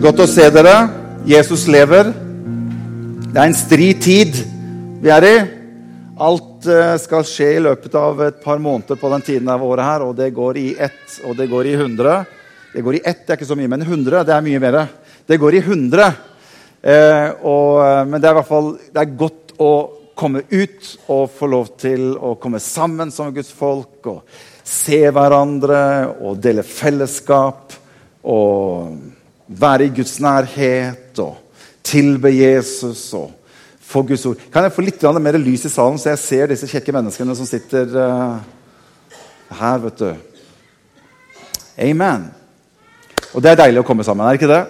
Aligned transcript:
Godt 0.00 0.22
å 0.24 0.24
se 0.24 0.46
dere. 0.48 0.74
Jesus 1.28 1.66
lever. 1.68 2.08
Det 2.08 3.36
er 3.36 3.42
en 3.50 3.56
stri 3.56 3.90
tid 4.00 4.38
vi 5.04 5.10
er 5.12 5.26
i. 5.28 5.32
Alt 6.24 6.64
eh, 6.72 6.94
skal 7.02 7.26
skje 7.28 7.50
i 7.58 7.60
løpet 7.60 7.98
av 8.00 8.22
et 8.24 8.38
par 8.40 8.62
måneder 8.64 8.96
på 8.96 9.10
den 9.12 9.26
tiden 9.26 9.50
av 9.52 9.60
året 9.66 9.84
her, 9.84 10.06
og 10.06 10.16
det 10.16 10.30
går 10.38 10.56
i 10.56 10.64
ett, 10.86 11.18
og 11.28 11.36
det 11.36 11.50
går 11.52 11.68
i 11.68 11.76
hundre. 11.82 12.16
Det 12.72 12.86
går 12.86 12.96
i 12.96 13.02
ett, 13.04 13.26
det 13.26 13.34
er 13.34 13.42
ikke 13.42 13.50
så 13.50 13.60
mye, 13.60 13.74
men 13.74 13.84
hundre 13.90 14.24
det 14.24 14.36
er 14.38 14.48
mye 14.48 14.64
mer. 14.64 14.80
Det 15.28 15.40
går 15.44 15.58
i 15.58 15.62
hundre. 15.68 16.08
Eh, 16.80 17.28
og, 17.44 17.84
eh, 17.84 18.02
men 18.08 18.16
det 18.16 18.24
er 18.24 18.38
i 18.38 18.40
hvert 18.40 18.52
fall 18.54 18.72
det 18.80 19.04
er 19.04 19.14
godt 19.26 19.54
å 19.60 19.70
komme 20.16 20.46
ut 20.48 20.92
og 21.12 21.24
få 21.36 21.52
lov 21.58 21.74
til 21.76 22.14
å 22.16 22.38
komme 22.40 22.64
sammen 22.64 23.12
som 23.12 23.36
Guds 23.36 23.52
folk 23.52 24.14
og 24.16 24.40
se 24.64 25.04
hverandre 25.12 25.84
og 26.24 26.40
dele 26.40 26.64
fellesskap 26.64 27.76
og 28.24 29.19
være 29.50 29.88
i 29.88 29.92
Guds 29.94 30.18
nærhet 30.22 31.18
og 31.18 31.36
tilbe 31.82 32.30
Jesus 32.30 33.08
og 33.18 33.30
få 33.90 34.04
Guds 34.06 34.26
ord. 34.30 34.42
Kan 34.52 34.66
jeg 34.66 34.74
få 34.74 34.84
litt 34.86 35.02
mer 35.18 35.38
lys 35.40 35.66
i 35.66 35.72
salen, 35.72 35.98
så 35.98 36.12
jeg 36.12 36.22
ser 36.22 36.52
disse 36.52 36.68
kjekke 36.70 36.94
menneskene 36.94 37.34
som 37.34 37.48
sitter 37.48 37.90
uh, 37.96 38.36
her, 39.58 39.80
vet 39.82 39.98
du. 39.98 40.10
Amen. 41.80 42.28
Og 43.34 43.42
det 43.42 43.50
er 43.52 43.64
deilig 43.64 43.82
å 43.82 43.86
komme 43.88 44.06
sammen, 44.06 44.26
er 44.26 44.36
det 44.36 44.42
ikke 44.42 44.52
det? 44.52 44.62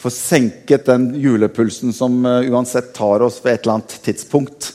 Få 0.00 0.12
senket 0.12 0.88
den 0.88 1.10
julepulsen 1.20 1.92
som 1.96 2.16
uh, 2.24 2.40
uansett 2.48 2.94
tar 2.96 3.24
oss 3.26 3.42
ved 3.44 3.52
et 3.58 3.66
eller 3.66 3.78
annet 3.78 3.98
tidspunkt. 4.04 4.70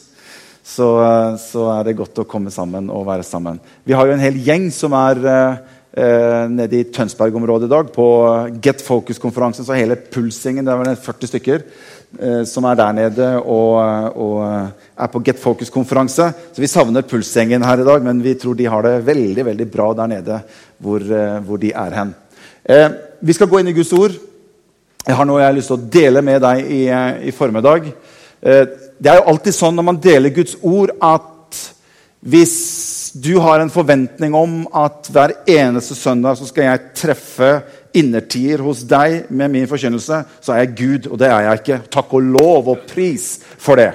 Så, 0.61 0.85
uh, 1.01 1.33
så, 1.41 1.65
er 1.73 1.89
det 1.89 1.97
godt 1.97 2.21
å 2.21 2.29
komme 2.29 2.53
sammen 2.53 2.91
og 2.93 3.07
være 3.09 3.25
sammen. 3.25 3.57
Vi 3.87 3.97
har 3.97 4.05
jo 4.05 4.13
en 4.13 4.21
hel 4.21 4.37
gjeng 4.45 4.69
som 4.73 4.93
er 4.93 5.25
eh, 5.25 5.77
nede 6.49 6.77
i 6.79 6.85
Tønsberg-området 6.95 7.67
i 7.67 7.71
dag 7.71 7.89
på 7.91 8.05
Get 8.63 8.81
Focus-konferansen. 8.85 9.65
Så 9.65 9.75
hele 9.75 9.97
pulsingen, 9.99 10.63
det 10.65 10.73
er 10.73 10.79
vel 10.83 10.99
40 11.03 11.31
stykker 11.31 11.63
eh, 12.17 12.43
som 12.47 12.65
er 12.69 12.79
der 12.79 12.95
nede 12.95 13.27
og, 13.41 13.75
og 14.15 14.39
er 14.97 15.11
på 15.11 15.21
Get 15.25 15.39
Focus-konferanse. 15.41 16.31
Så 16.53 16.61
vi 16.63 16.71
savner 16.71 17.05
pulsgjengen 17.07 17.65
her 17.65 17.81
i 17.81 17.87
dag, 17.87 18.03
men 18.03 18.23
vi 18.23 18.35
tror 18.39 18.57
de 18.57 18.69
har 18.69 18.85
det 18.85 19.05
veldig 19.07 19.45
veldig 19.51 19.69
bra 19.71 19.91
der 20.01 20.11
nede 20.15 20.41
hvor, 20.77 21.03
eh, 21.03 21.39
hvor 21.45 21.61
de 21.61 21.73
er 21.73 21.97
hen. 21.99 22.15
Eh, 22.63 22.89
vi 23.19 23.35
skal 23.35 23.49
gå 23.51 23.59
inn 23.59 23.71
i 23.71 23.77
Guds 23.77 23.93
ord. 23.93 24.15
Jeg 25.05 25.15
har 25.15 25.25
noe 25.25 25.41
jeg 25.41 25.49
har 25.49 25.57
lyst 25.57 25.71
til 25.71 25.79
å 25.79 25.89
dele 25.99 26.23
med 26.25 26.41
deg 26.43 26.65
i, 26.65 26.83
eh, 26.87 27.27
i 27.29 27.35
formiddag. 27.35 27.91
Eh, 28.41 28.65
det 28.99 29.11
er 29.11 29.21
jo 29.21 29.29
alltid 29.31 29.55
sånn 29.55 29.75
når 29.75 29.85
man 29.87 30.01
deler 30.03 30.35
Guds 30.35 30.57
ord, 30.61 30.91
at 31.01 31.59
hvis 32.19 32.55
du 33.13 33.37
har 33.41 33.61
en 33.61 33.71
forventning 33.71 34.35
om 34.37 34.59
at 34.75 35.07
hver 35.13 35.33
eneste 35.49 35.95
søndag 35.97 36.37
så 36.37 36.47
skal 36.49 36.67
jeg 36.67 36.89
treffe 36.97 37.51
innertier 37.97 38.61
hos 38.65 38.83
deg 38.87 39.29
med 39.33 39.53
min 39.53 39.69
forkynnelse, 39.69 40.23
så 40.41 40.53
er 40.53 40.63
jeg 40.63 40.75
Gud, 40.77 41.07
og 41.09 41.21
det 41.21 41.29
er 41.29 41.47
jeg 41.47 41.61
ikke. 41.61 41.79
Takk 41.95 42.13
og 42.17 42.33
lov 42.35 42.73
og 42.75 42.83
pris 42.89 43.31
for 43.57 43.79
det. 43.79 43.91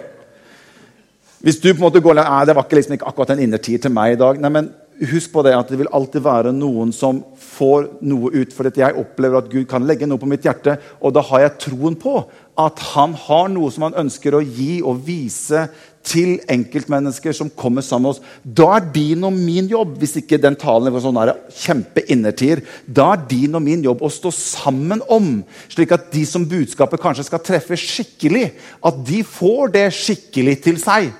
Hvis 1.44 1.60
du 1.60 1.68
på 1.68 1.76
en 1.76 1.86
måte 1.86 2.00
går 2.00 2.16
Nei, 2.16 2.44
det 2.48 2.56
var 2.56 2.64
ikke, 2.64 2.78
liksom 2.78 2.96
ikke 2.96 3.10
akkurat 3.10 3.34
en 3.34 3.44
innertier 3.44 3.82
til 3.82 3.92
meg 3.92 4.14
i 4.14 4.20
dag. 4.20 4.40
Nei, 4.40 4.52
men 4.54 4.72
Husk 4.94 5.32
på 5.32 5.42
det 5.42 5.56
at 5.56 5.70
det 5.72 5.80
vil 5.80 5.90
alltid 5.90 6.22
være 6.22 6.52
noen 6.54 6.92
som 6.94 7.18
får 7.42 7.88
noe 8.06 8.30
ut. 8.30 8.52
For 8.54 8.68
jeg 8.70 8.94
opplever 9.00 9.40
at 9.40 9.48
Gud 9.50 9.66
kan 9.70 9.86
legge 9.88 10.06
noe 10.06 10.22
på 10.22 10.28
mitt 10.30 10.46
hjerte, 10.46 10.76
og 11.02 11.16
da 11.16 11.24
har 11.32 11.42
jeg 11.42 11.56
troen 11.64 11.96
på 11.98 12.20
at 12.62 12.82
han 12.92 13.16
har 13.24 13.48
noe 13.50 13.72
som 13.74 13.88
han 13.88 13.98
ønsker 14.04 14.36
å 14.38 14.44
gi 14.44 14.78
og 14.86 15.02
vise 15.02 15.66
til 16.04 16.36
enkeltmennesker 16.52 17.32
som 17.36 17.50
kommer 17.50 17.84
sammen 17.84 18.10
med 18.10 18.14
oss. 18.14 18.22
Da 18.44 18.68
er 18.76 18.86
din 18.94 19.24
og 19.24 19.32
min 19.34 19.70
jobb 19.72 19.96
hvis 20.00 20.18
ikke 20.20 20.38
den 20.42 20.58
talen 20.60 20.92
var 20.92 21.02
sånn 21.04 21.20
kjempeinnertier, 21.64 22.62
da 22.84 23.14
er 23.14 23.26
din 23.30 23.56
og 23.56 23.64
min 23.64 23.84
jobb 23.86 24.04
å 24.04 24.12
stå 24.12 24.32
sammen 24.36 25.02
om, 25.08 25.38
slik 25.72 25.96
at 25.96 26.10
de 26.12 26.26
som 26.28 26.44
budskapet 26.48 27.02
kanskje 27.02 27.26
skal 27.30 27.42
treffe 27.44 27.78
skikkelig, 27.80 28.50
at 28.84 29.04
de 29.08 29.24
får 29.26 29.76
det 29.78 29.88
skikkelig 29.96 30.58
til 30.68 30.80
seg. 30.82 31.12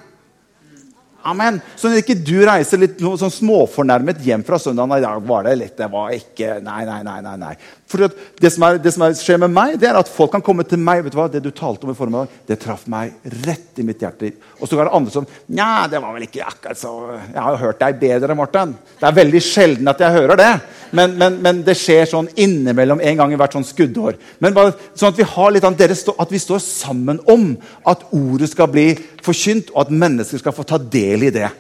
Amen. 1.25 1.57
Sånn 1.81 1.95
at 1.95 2.03
ikke 2.03 2.19
du 2.21 2.37
reiser 2.45 2.83
litt 2.83 2.99
sånn 3.01 3.33
småfornærmet 3.33 4.21
hjem 4.27 4.43
fra 4.45 4.59
søndagen. 4.61 4.99
I 4.99 5.05
dag 5.07 5.23
var 5.25 5.47
det 5.47 5.55
litt, 5.57 5.77
det 5.79 5.89
var 5.93 6.13
ikke 6.13 6.59
Nei, 6.65 6.83
nei, 6.85 7.01
nei. 7.07 7.17
nei, 7.25 7.37
nei. 7.41 7.55
For 7.85 8.01
det 8.01 8.51
som, 8.51 8.65
er, 8.65 8.79
det 8.81 8.91
som 8.95 9.03
er, 9.05 9.13
skjer 9.19 9.39
med 9.43 9.53
meg, 9.53 9.75
det 9.81 9.91
er 9.91 9.99
at 9.99 10.09
folk 10.11 10.33
kan 10.33 10.43
komme 10.45 10.65
til 10.67 10.81
meg. 10.81 11.03
vet 11.05 11.13
du 11.13 11.19
hva, 11.19 11.27
Det 11.31 11.43
du 11.45 11.51
talte 11.55 11.85
om 11.85 11.93
i 11.93 11.97
formiddag, 11.97 12.33
det 12.49 12.57
traff 12.63 12.87
meg 12.91 13.13
rett 13.45 13.79
i 13.79 13.85
mitt 13.85 14.01
hjerte. 14.01 14.31
Og 14.59 14.67
så 14.67 14.79
er 14.79 14.89
det 14.89 14.95
andre 14.97 15.13
som 15.13 15.27
Nja, 15.53 15.85
det 15.93 16.01
var 16.01 16.15
vel 16.17 16.25
ikke 16.25 16.47
akkurat 16.47 16.81
så 16.81 16.95
Jeg 17.13 17.37
har 17.37 17.53
jo 17.53 17.61
hørt 17.67 17.83
deg 17.83 18.01
bedre, 18.01 18.37
Morten. 18.39 18.73
Det 19.01 19.09
er 19.09 19.19
veldig 19.21 19.43
sjelden 19.45 19.93
at 19.93 20.01
jeg 20.01 20.17
hører 20.17 20.41
det. 20.41 20.51
Men, 20.97 21.17
men, 21.21 21.39
men 21.45 21.63
det 21.67 21.77
skjer 21.79 22.09
sånn 22.09 22.33
innimellom 22.35 23.03
en 23.05 23.21
gang 23.21 23.35
i 23.35 23.39
hvert 23.39 23.57
sånn 23.59 23.69
skuddår. 23.69 24.17
Men 24.41 24.57
bare 24.57 24.75
sånn 24.95 25.13
at 25.13 25.21
vi 25.21 25.29
har 25.35 25.53
litt 25.53 25.69
dere 25.79 25.99
stå, 25.99 26.17
at 26.19 26.33
vi 26.33 26.41
står 26.41 26.65
sammen 26.65 27.21
om 27.31 27.51
at 27.85 28.09
ordet 28.17 28.49
skal 28.53 28.73
bli 28.73 28.93
forkynt, 29.25 29.75
og 29.75 29.85
at 29.85 29.95
mennesker 29.95 30.41
skal 30.41 30.57
få 30.57 30.65
ta 30.69 30.81
del 30.81 31.29
i 31.29 31.35
det. 31.35 31.51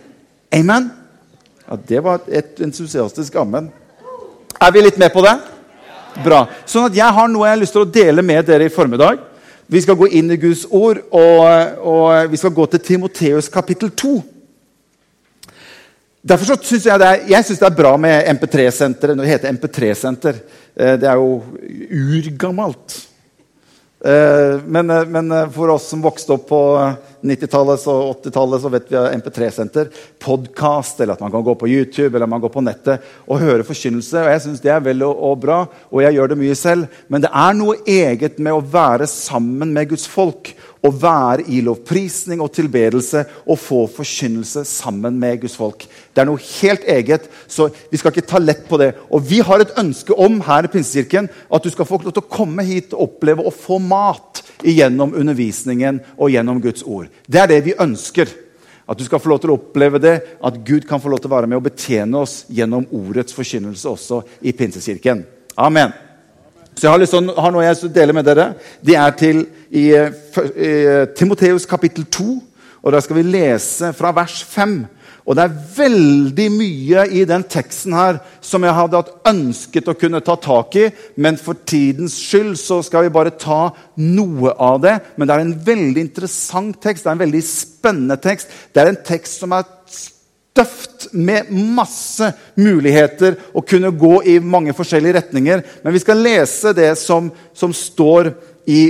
Amen? 0.57 0.89
Ja, 1.69 1.77
Det 1.77 2.05
var 2.05 2.25
et 2.29 2.61
entusiastisk 2.65 3.37
amen. 3.37 3.73
Er 4.61 4.73
vi 4.73 4.85
litt 4.85 4.99
med 5.01 5.13
på 5.13 5.23
det? 5.25 5.35
Bra. 6.23 6.45
Sånn 6.67 6.87
at 6.89 6.97
Jeg 6.97 7.17
har 7.17 7.31
noe 7.31 7.49
jeg 7.49 7.57
har 7.57 7.63
lyst 7.63 7.75
til 7.75 7.83
å 7.83 7.91
dele 7.91 8.23
med 8.23 8.47
dere 8.47 8.69
i 8.69 8.73
formiddag. 8.73 9.23
Vi 9.67 9.81
skal 9.81 9.97
gå 9.97 10.11
inn 10.13 10.31
i 10.31 10.39
Guds 10.39 10.67
ord, 10.69 11.01
og, 11.09 11.81
og 11.81 12.31
vi 12.31 12.39
skal 12.39 12.53
gå 12.55 12.67
til 12.71 12.83
Timoteus 12.85 13.49
kapittel 13.49 13.91
2. 13.91 14.13
Derfor 16.25 16.61
syns 16.65 16.87
Jeg 16.87 17.01
det 17.01 17.09
er, 17.09 17.25
jeg 17.29 17.45
synes 17.45 17.61
det 17.61 17.69
er 17.69 17.81
bra 17.81 17.97
med 18.01 18.29
MP3-senteret. 18.37 19.19
Det 19.19 19.29
heter 19.29 19.57
MP3-senter. 19.57 20.39
Eh, 20.77 20.95
det 21.01 21.09
er 21.09 21.19
jo 21.21 21.43
urgammelt. 21.91 22.97
Eh, 24.05 24.61
men, 24.67 24.91
eh, 24.91 25.07
men, 25.07 25.33
eh, 25.33 25.49
for 25.49 25.71
oss 25.73 25.89
som 25.89 26.03
vokste 26.05 26.35
opp 26.35 26.49
på 26.51 26.61
90-tallet 27.25 27.87
og 27.89 28.11
80-tallet, 28.11 28.61
så 28.61 28.73
vet 28.75 28.91
vi 28.91 28.99
at 29.01 29.15
MP3-senter, 29.17 29.89
podkast, 30.21 31.01
eller 31.01 31.17
at 31.17 31.23
man 31.25 31.33
kan 31.33 31.47
gå 31.47 31.55
på 31.57 31.71
YouTube 31.71 32.13
eller 32.13 32.29
man 32.29 32.43
går 32.43 32.53
på 32.53 32.65
nettet 32.67 33.07
og 33.25 33.41
høre 33.41 33.65
forkynnelse. 33.65 34.19
og 34.21 34.29
Jeg 34.29 34.43
syns 34.45 34.61
det 34.61 34.75
er 34.75 34.85
vel 34.85 35.07
og, 35.07 35.17
og, 35.17 35.41
bra, 35.41 35.63
og 35.89 36.05
jeg 36.05 36.19
gjør 36.19 36.35
det 36.35 36.39
mye 36.43 36.59
selv. 36.59 37.01
Men 37.09 37.25
det 37.25 37.33
er 37.33 37.57
noe 37.57 37.79
eget 37.89 38.37
med 38.45 38.53
å 38.53 38.61
være 38.61 39.09
sammen 39.09 39.73
med 39.73 39.89
Guds 39.95 40.05
folk 40.05 40.53
å 40.85 40.91
være 40.93 41.47
i 41.49 41.63
lovprisning 41.65 42.43
og 42.45 42.53
tilbedelse 42.55 43.25
og 43.49 43.61
få 43.61 43.81
forkynnelse 43.91 44.67
sammen 44.69 45.17
med 45.21 45.41
Guds 45.43 45.57
folk. 45.59 45.87
Det 46.13 46.23
er 46.23 46.29
noe 46.29 46.43
helt 46.61 46.85
eget, 46.91 47.27
så 47.49 47.71
vi 47.91 48.01
skal 48.01 48.13
ikke 48.13 48.27
ta 48.29 48.41
lett 48.43 48.67
på 48.69 48.79
det. 48.81 48.93
Og 49.09 49.25
vi 49.25 49.41
har 49.45 49.65
et 49.65 49.75
ønske 49.81 50.17
om 50.17 50.41
her 50.45 50.69
i 50.69 50.73
Pinsekirken 50.73 51.31
at 51.49 51.65
du 51.65 51.73
skal 51.73 51.89
få 51.89 52.03
lov 52.05 52.13
til 52.13 52.25
å 52.25 52.33
komme 52.37 52.67
hit 52.69 52.93
og 52.93 53.09
oppleve 53.09 53.45
å 53.45 53.55
få 53.55 53.81
mat 53.83 54.45
gjennom 54.65 55.17
undervisningen 55.17 56.03
og 56.19 56.35
gjennom 56.35 56.61
Guds 56.65 56.85
ord. 56.85 57.09
Det 57.27 57.41
er 57.41 57.53
det 57.55 57.63
vi 57.69 57.79
ønsker. 57.81 58.41
At 58.85 59.01
du 59.01 59.07
skal 59.07 59.17
få 59.23 59.31
lov 59.33 59.39
til 59.41 59.55
å 59.55 59.57
oppleve 59.57 59.97
det, 59.97 60.19
at 60.45 60.59
Gud 60.61 60.85
kan 60.85 61.01
få 61.01 61.09
lov 61.09 61.23
til 61.25 61.31
å 61.31 61.37
være 61.39 61.49
med 61.49 61.57
og 61.57 61.65
betjene 61.71 62.21
oss 62.21 62.43
gjennom 62.53 62.85
ordets 62.93 63.33
forkynnelse 63.33 63.89
også 63.89 64.21
i 64.45 64.53
Pinsekirken. 64.53 65.25
Amen. 65.57 66.04
Så 66.75 66.87
jeg 66.87 66.91
har, 66.91 66.99
lyst 66.99 67.15
har 67.15 67.55
noe 67.55 67.65
jeg 67.65 67.79
vil 67.83 67.95
dele 67.95 68.17
med 68.17 68.27
dere. 68.27 68.49
Det 68.83 68.97
er 68.99 69.15
til 69.19 69.45
i, 69.71 69.87
i 69.95 70.73
Timoteus 71.17 71.69
kapittel 71.71 72.07
2. 72.11 72.27
Og 72.85 72.93
Da 72.93 73.01
skal 73.01 73.17
vi 73.17 73.29
lese 73.31 73.95
fra 73.97 74.13
vers 74.13 74.43
5. 74.45 74.83
Og 75.25 75.37
det 75.37 75.45
er 75.47 75.61
veldig 75.77 76.47
mye 76.53 77.05
i 77.17 77.23
den 77.25 77.47
teksten 77.49 77.95
her 77.97 78.19
som 78.45 78.65
jeg 78.67 78.77
hadde 78.77 79.01
ønsket 79.31 79.87
å 79.89 79.95
kunne 79.97 80.21
ta 80.21 80.35
tak 80.37 80.77
i, 80.77 80.91
men 81.17 81.39
for 81.41 81.57
tidens 81.65 82.19
skyld 82.21 82.59
så 82.61 82.83
skal 82.85 83.07
vi 83.07 83.15
bare 83.15 83.33
ta 83.41 83.71
noe 84.05 84.53
av 84.53 84.83
det. 84.85 84.99
Men 85.17 85.29
det 85.29 85.37
er 85.37 85.45
en 85.47 85.55
veldig 85.71 86.05
interessant 86.05 86.77
tekst, 86.77 87.07
det 87.07 87.15
er 87.15 87.17
en 87.17 87.25
veldig 87.25 87.41
spennende 87.49 88.19
tekst. 88.21 88.53
Det 88.75 88.85
er 88.85 88.93
en 88.93 89.01
tekst 89.07 89.41
som 89.41 89.57
er 89.57 89.65
støft 90.55 91.09
med 91.13 91.51
masse 91.51 92.29
muligheter 92.55 93.35
å 93.55 93.63
kunne 93.67 93.91
gå 93.91 94.21
i 94.23 94.37
mange 94.39 94.75
forskjellige 94.77 95.17
retninger. 95.19 95.65
Men 95.83 95.95
vi 95.95 96.03
skal 96.03 96.23
lese 96.23 96.71
det 96.77 96.93
som, 97.01 97.33
som 97.55 97.75
står 97.75 98.31
i, 98.71 98.81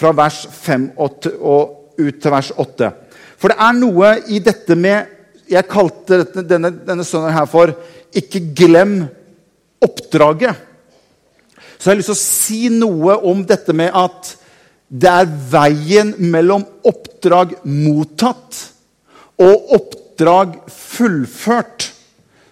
fra 0.00 0.14
vers 0.16 0.46
5 0.62 0.86
og, 0.96 1.28
og 1.44 2.00
ut 2.00 2.22
til 2.22 2.32
vers 2.32 2.50
8. 2.56 2.90
For 3.36 3.52
det 3.52 3.60
er 3.60 3.76
noe 3.76 4.14
i 4.32 4.40
dette 4.44 4.76
med 4.76 5.16
Jeg 5.50 5.66
kalte 5.66 6.22
denne, 6.46 6.70
denne 6.86 7.02
sønnen 7.02 7.34
her 7.34 7.46
for 7.50 7.72
'Ikke 8.14 8.38
glem 8.54 9.08
oppdraget'. 9.82 10.54
Så 11.76 11.90
jeg 11.90 11.90
har 11.90 11.98
lyst 11.98 12.12
til 12.12 12.14
å 12.14 12.22
si 12.22 12.68
noe 12.70 13.16
om 13.26 13.42
dette 13.44 13.74
med 13.74 13.90
at 13.90 14.36
det 14.86 15.10
er 15.10 15.26
veien 15.26 16.14
mellom 16.18 16.62
oppdrag 16.86 17.56
mottatt 17.66 18.60
og 19.42 19.74
oppdrag 19.74 19.99
oppdrag 20.20 20.58
fullført 20.68 21.90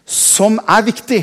som 0.09 0.57
er 0.65 0.87
viktig. 0.87 1.21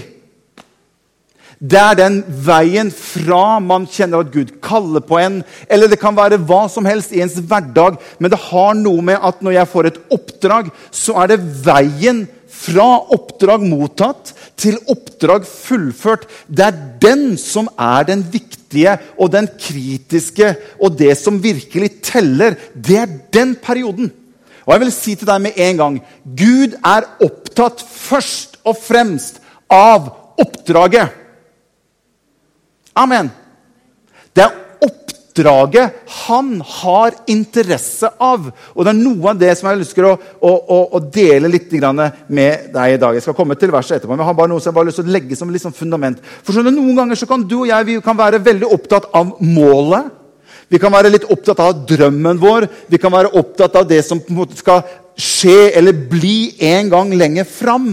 Det 1.58 1.80
er 1.80 1.96
den 1.98 2.20
veien 2.46 2.92
fra 2.94 3.58
man 3.64 3.88
kjenner 3.90 4.22
at 4.22 4.34
Gud 4.34 4.52
kaller 4.62 5.02
på 5.02 5.18
en, 5.18 5.40
eller 5.72 5.90
det 5.90 5.98
kan 6.02 6.16
være 6.16 6.38
hva 6.46 6.66
som 6.70 6.86
helst 6.86 7.16
i 7.16 7.24
ens 7.24 7.40
hverdag, 7.40 7.98
men 8.20 8.30
det 8.30 8.42
har 8.52 8.76
noe 8.78 9.02
med 9.02 9.18
at 9.18 9.42
når 9.42 9.56
jeg 9.56 9.72
får 9.72 9.90
et 9.90 10.02
oppdrag, 10.14 10.70
så 10.92 11.16
er 11.24 11.32
det 11.32 11.40
veien 11.66 12.26
fra 12.56 12.86
oppdrag 13.16 13.66
mottatt 13.66 14.36
til 14.60 14.78
oppdrag 14.92 15.48
fullført. 15.50 16.28
Det 16.46 16.68
er 16.68 16.84
den 17.02 17.40
som 17.42 17.72
er 17.80 18.06
den 18.12 18.22
viktige 18.22 19.00
og 19.18 19.34
den 19.34 19.50
kritiske 19.58 20.54
og 20.78 21.00
det 21.00 21.16
som 21.18 21.42
virkelig 21.42 21.96
teller, 22.12 22.60
det 22.76 23.02
er 23.02 23.18
den 23.34 23.58
perioden. 23.64 24.14
Og 24.66 24.74
jeg 24.74 24.84
vil 24.84 24.94
si 24.94 25.16
til 25.16 25.30
deg 25.30 25.42
med 25.46 25.58
en 25.68 25.82
gang 25.82 25.98
Gud 26.26 26.78
er 26.82 27.08
opptatt 27.24 27.84
først 27.86 28.60
og 28.66 28.78
fremst 28.82 29.42
av 29.72 30.10
oppdraget. 30.42 31.14
Amen. 32.96 33.30
Det 34.36 34.44
er 34.44 34.56
oppdraget 34.86 35.94
han 36.26 36.58
har 36.64 37.16
interesse 37.28 38.10
av. 38.20 38.50
Og 38.74 38.86
det 38.86 38.92
er 38.92 39.00
noe 39.00 39.32
av 39.32 39.40
det 39.40 39.52
som 39.58 39.70
jeg 39.70 39.82
ønsker 39.82 40.08
å, 40.08 40.14
å, 40.40 40.52
å, 40.96 41.02
dele 41.14 41.52
litt 41.52 41.72
med 41.76 42.70
deg 42.74 42.96
i 42.96 43.00
dag. 43.02 43.16
Jeg 43.16 43.26
skal 43.26 43.38
komme 43.38 43.58
til 43.60 43.74
verset 43.74 43.98
etterpå, 43.98 44.14
men 44.14 44.24
jeg 44.24 44.32
har 44.32 44.38
bare 44.38 44.52
noe 44.52 44.64
som 44.64 44.72
jeg 44.72 44.80
bare 44.80 44.90
lyst 44.90 45.02
til 45.02 45.10
å 45.10 45.16
legge 45.16 45.40
som 45.40 45.52
liksom 45.52 45.76
fundament. 45.76 46.22
For 46.44 46.56
skjønner, 46.56 46.76
Noen 46.76 46.96
ganger 46.96 47.26
kan 47.28 47.44
du 47.48 47.62
og 47.62 47.68
jeg 47.70 48.02
kan 48.04 48.18
være 48.18 48.44
veldig 48.44 48.72
opptatt 48.76 49.10
av 49.16 49.36
målet. 49.44 50.25
Vi 50.72 50.80
kan 50.82 50.94
være 50.94 51.12
litt 51.14 51.28
opptatt 51.30 51.62
av 51.62 51.86
drømmen 51.88 52.40
vår. 52.42 52.68
Vi 52.90 53.00
kan 53.02 53.14
være 53.14 53.34
opptatt 53.38 53.76
av 53.78 53.88
det 53.90 54.02
som 54.06 54.22
på 54.22 54.34
en 54.34 54.42
måte 54.42 54.58
skal 54.60 54.84
skje 55.16 55.72
eller 55.78 56.06
bli 56.10 56.56
en 56.74 56.92
gang 56.92 57.14
lenger 57.16 57.48
fram. 57.48 57.90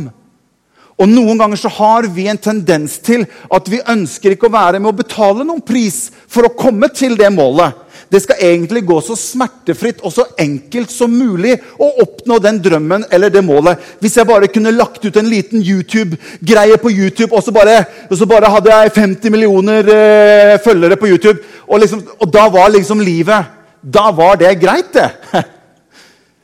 Og 1.01 1.09
Noen 1.09 1.41
ganger 1.41 1.59
så 1.59 1.71
har 1.73 2.07
vi 2.15 2.29
en 2.31 2.41
tendens 2.41 2.99
til 3.03 3.25
at 3.51 3.69
vi 3.71 3.81
ønsker 3.95 4.35
ikke 4.35 4.49
å 4.51 4.55
være 4.55 4.81
med 4.81 4.93
å 4.93 4.99
betale 5.01 5.47
noen 5.47 5.63
pris 5.65 6.11
for 6.31 6.47
å 6.47 6.55
komme 6.57 6.91
til 6.95 7.17
det 7.19 7.31
målet. 7.35 7.75
Det 8.13 8.21
skal 8.21 8.43
egentlig 8.45 8.83
gå 8.85 8.99
så 9.01 9.15
smertefritt 9.17 10.03
og 10.05 10.13
så 10.13 10.27
enkelt 10.41 10.91
som 10.93 11.15
mulig 11.17 11.55
å 11.81 11.87
oppnå 12.03 12.37
den 12.45 12.59
drømmen 12.61 13.07
eller 13.09 13.33
det 13.33 13.41
målet. 13.47 13.81
Hvis 14.05 14.19
jeg 14.19 14.29
bare 14.29 14.51
kunne 14.53 14.75
lagt 14.75 15.01
ut 15.07 15.17
en 15.17 15.31
liten 15.33 15.63
YouTube-greie 15.65 16.77
på 16.83 16.93
YouTube, 16.93 17.31
og 17.33 17.41
så, 17.41 17.55
bare, 17.57 17.79
og 18.11 18.19
så 18.21 18.29
bare, 18.29 18.51
hadde 18.53 18.75
jeg 18.75 18.93
50 18.99 19.33
millioner 19.33 19.89
eh, 19.95 20.59
følgere 20.61 20.99
på 21.01 21.09
YouTube, 21.09 21.41
og, 21.65 21.81
liksom, 21.81 22.05
og 22.21 22.29
da 22.35 22.45
var 22.53 22.75
liksom 22.75 23.01
livet 23.01 23.59
Da 23.83 24.13
var 24.15 24.37
det 24.39 24.61
greit, 24.61 24.93
det. 24.95 25.09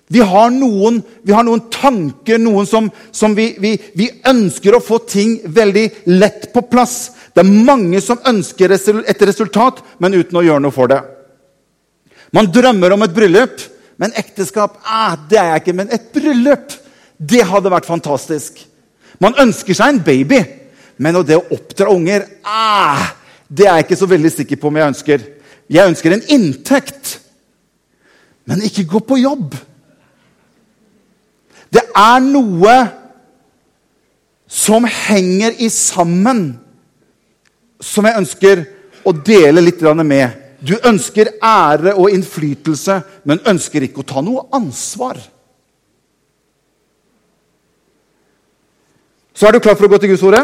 Vi 0.09 0.25
har 0.25 0.49
noen, 0.50 1.03
vi 1.23 1.35
har 1.37 1.44
noen 1.44 1.67
tanker, 1.69 2.38
noen 2.41 2.64
som, 2.67 2.87
som 3.12 3.35
vi, 3.37 3.50
vi, 3.61 3.75
vi, 3.93 4.06
ønsker 4.25 4.73
å 4.75 4.81
få 4.81 5.03
ting 5.05 5.35
veldig 5.44 5.85
lett 6.17 6.49
på 6.55 6.62
plass. 6.73 7.11
Det 7.37 7.44
er 7.44 7.53
mange 7.69 8.00
som 8.00 8.17
ønsker 8.26 8.73
et 8.73 9.23
resultat, 9.29 9.85
men 10.00 10.17
uten 10.17 10.41
å 10.41 10.47
gjøre 10.47 10.64
noe 10.64 10.73
for 10.73 10.88
det. 10.88 11.03
Man 12.34 12.50
drømmer 12.52 12.94
om 12.94 13.04
et 13.06 13.14
bryllup, 13.14 13.62
men 13.98 14.14
ekteskap 14.19 14.78
ah, 14.84 15.16
det 15.30 15.38
er 15.40 15.52
jeg 15.52 15.62
ikke. 15.62 15.76
Men 15.80 15.92
et 15.94 16.10
bryllup, 16.14 16.75
det 17.19 17.44
hadde 17.48 17.72
vært 17.72 17.88
fantastisk. 17.88 18.60
Man 19.22 19.36
ønsker 19.40 19.75
seg 19.75 19.94
en 19.94 20.02
baby, 20.04 20.42
men 20.98 21.19
det 21.26 21.38
å 21.38 21.46
oppdra 21.54 21.90
unger 21.94 22.25
ah, 22.46 23.14
Det 23.48 23.64
er 23.64 23.78
jeg 23.78 23.86
ikke 23.86 23.96
så 24.02 24.08
veldig 24.10 24.30
sikker 24.34 24.58
på 24.60 24.69
om 24.69 24.76
jeg 24.76 24.92
ønsker. 24.92 25.25
Jeg 25.72 25.88
ønsker 25.88 26.12
en 26.12 26.25
inntekt, 26.34 27.14
men 28.48 28.64
ikke 28.64 28.86
gå 28.88 29.00
på 29.08 29.20
jobb. 29.22 29.56
Det 31.72 31.84
er 31.96 32.20
noe 32.25 32.75
som 34.48 34.84
henger 34.88 35.56
i 35.60 35.69
sammen, 35.72 36.58
som 37.80 38.08
jeg 38.08 38.20
ønsker 38.20 38.62
å 39.04 39.12
dele 39.12 39.64
litt 39.64 39.80
med. 40.04 40.48
Du 40.58 40.75
ønsker 40.82 41.37
ære 41.44 41.94
og 41.94 42.10
innflytelse, 42.10 43.00
men 43.28 43.43
ønsker 43.46 43.84
ikke 43.87 44.02
å 44.02 44.08
ta 44.08 44.22
noe 44.25 44.49
ansvar. 44.55 45.20
Så 49.38 49.46
er 49.46 49.55
du 49.55 49.62
klar 49.62 49.76
for 49.78 49.87
å 49.87 49.93
gå 49.93 50.00
til 50.02 50.10
Guds 50.10 50.25
ordet? 50.26 50.43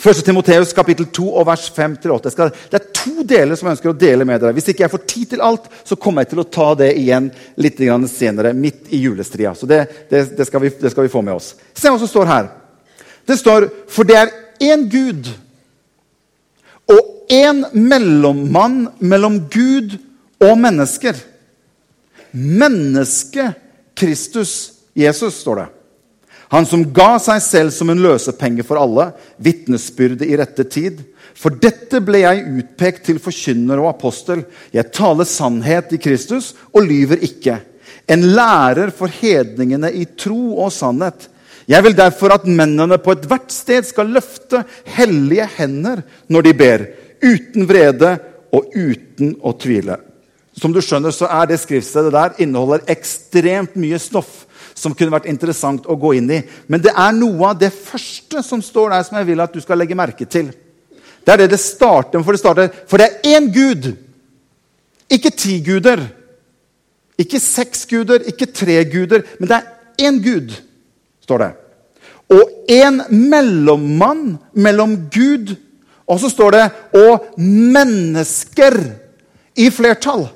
1. 0.00 0.22
Timoteus 0.24 0.70
kapittel 0.72 1.10
2 1.12 1.26
og 1.26 1.44
vers 1.48 1.66
5-8. 1.76 2.30
Det 2.70 2.78
er 2.78 2.86
to 2.94 3.24
deler 3.26 3.58
som 3.58 3.68
jeg 3.68 3.76
ønsker 3.76 3.90
å 3.90 3.98
dele 3.98 4.24
med 4.24 4.40
dere. 4.40 4.54
Hvis 4.56 4.70
ikke 4.72 4.86
jeg 4.86 4.92
får 4.94 5.02
tid 5.10 5.32
til 5.34 5.42
alt, 5.44 5.66
så 5.84 5.98
kommer 6.00 6.24
jeg 6.24 6.30
til 6.32 6.40
å 6.40 6.46
ta 6.48 6.70
det 6.78 6.92
igjen 6.96 7.28
litt 7.60 7.82
senere, 8.08 8.54
midt 8.54 8.88
i 8.94 9.02
julestria. 9.02 9.52
Så 9.54 9.66
det, 9.66 9.82
det, 10.08 10.24
det, 10.38 10.46
skal 10.46 10.62
vi, 10.62 10.70
det, 10.80 10.94
skal 10.94 11.04
vi, 11.04 11.12
få 11.12 11.20
med 11.26 11.34
oss. 11.34 11.52
Se 11.74 11.90
hva 11.90 11.98
som 12.00 12.08
står 12.08 12.30
her. 12.30 12.48
Det 13.26 13.36
står 13.36 13.68
For 13.90 14.08
det 14.08 14.16
er 14.16 14.32
én 14.70 14.88
Gud 14.88 15.28
og 16.90 17.19
én 17.30 17.64
mellommann 17.72 18.88
mellom 18.98 19.38
Gud 19.52 19.96
og 20.42 20.58
mennesker. 20.58 21.14
Mennesket 22.30 23.58
Kristus 23.98 24.72
Jesus, 24.94 25.40
står 25.40 25.56
det. 25.56 25.68
Han 26.50 26.66
som 26.66 26.82
ga 26.92 27.14
seg 27.22 27.38
selv 27.44 27.70
som 27.74 27.92
en 27.92 28.02
løsepenge 28.02 28.64
for 28.66 28.80
alle, 28.80 29.12
vitnesbyrde 29.38 30.26
i 30.26 30.38
rette 30.38 30.66
tid. 30.66 30.98
For 31.38 31.54
dette 31.54 32.00
ble 32.02 32.24
jeg 32.24 32.46
utpekt 32.58 33.04
til 33.06 33.20
forkynner 33.22 33.78
og 33.78 33.92
apostel. 33.92 34.42
Jeg 34.74 34.90
taler 34.90 35.28
sannhet 35.30 35.94
i 35.94 36.00
Kristus 36.02 36.52
og 36.74 36.88
lyver 36.88 37.22
ikke. 37.22 37.60
En 38.10 38.26
lærer 38.34 38.90
for 38.90 39.12
hedningene 39.20 39.92
i 39.94 40.08
tro 40.18 40.56
og 40.64 40.72
sannhet. 40.74 41.28
Jeg 41.70 41.86
vil 41.86 41.94
derfor 41.94 42.34
at 42.34 42.48
mennene 42.50 42.98
på 42.98 43.14
ethvert 43.14 43.52
sted 43.54 43.86
skal 43.86 44.10
løfte 44.10 44.64
hellige 44.96 45.46
hender 45.54 46.02
når 46.26 46.48
de 46.48 46.54
ber, 46.58 46.86
uten 47.22 47.66
vrede 47.68 48.16
og 48.52 48.72
uten 48.74 49.34
å 49.42 49.52
tvile. 49.58 49.98
Som 50.56 50.74
du 50.74 50.80
skjønner, 50.82 51.14
så 51.14 51.28
er 51.30 51.48
det 51.50 51.60
skriftstedet 51.62 52.12
der 52.14 52.40
inneholder 52.42 52.84
ekstremt 52.90 53.76
mye 53.80 54.00
stoff 54.02 54.44
som 54.76 54.94
kunne 54.96 55.12
vært 55.12 55.28
interessant 55.30 55.86
å 55.90 55.96
gå 56.00 56.14
inn 56.18 56.30
i. 56.32 56.40
Men 56.68 56.82
det 56.82 56.92
er 56.96 57.14
noe 57.16 57.52
av 57.52 57.58
det 57.60 57.70
første 57.74 58.42
som 58.44 58.62
står 58.64 58.94
der, 58.94 59.06
som 59.06 59.18
jeg 59.20 59.28
vil 59.30 59.44
at 59.44 59.54
du 59.54 59.60
skal 59.62 59.80
legge 59.80 59.98
merke 59.98 60.26
til. 60.28 60.50
Det 61.20 61.34
er 61.34 61.42
det 61.42 61.50
det 61.52 61.60
starter 61.62 62.18
med. 62.18 62.26
For 62.26 62.36
det, 62.36 62.40
starter, 62.42 62.70
for 62.88 63.00
det 63.00 63.08
er 63.08 63.36
én 63.36 63.50
Gud. 63.52 63.92
Ikke 65.10 65.32
ti 65.34 65.58
guder. 65.64 66.02
Ikke 67.20 67.40
seks 67.42 67.84
guder, 67.90 68.24
ikke 68.30 68.48
tre 68.48 68.80
guder. 68.88 69.26
Men 69.38 69.50
det 69.50 69.58
er 69.58 70.08
én 70.08 70.20
Gud, 70.24 70.54
står 71.24 71.44
det. 71.44 71.50
Og 72.30 72.70
én 72.70 73.02
mellommann 73.10 74.38
mellom 74.54 74.96
Gud 75.12 75.52
og 75.54 75.66
så 76.18 76.28
står 76.28 76.50
det 76.50 76.70
'og 76.94 77.38
mennesker' 77.38 78.90
i 79.56 79.70
flertall. 79.70 80.28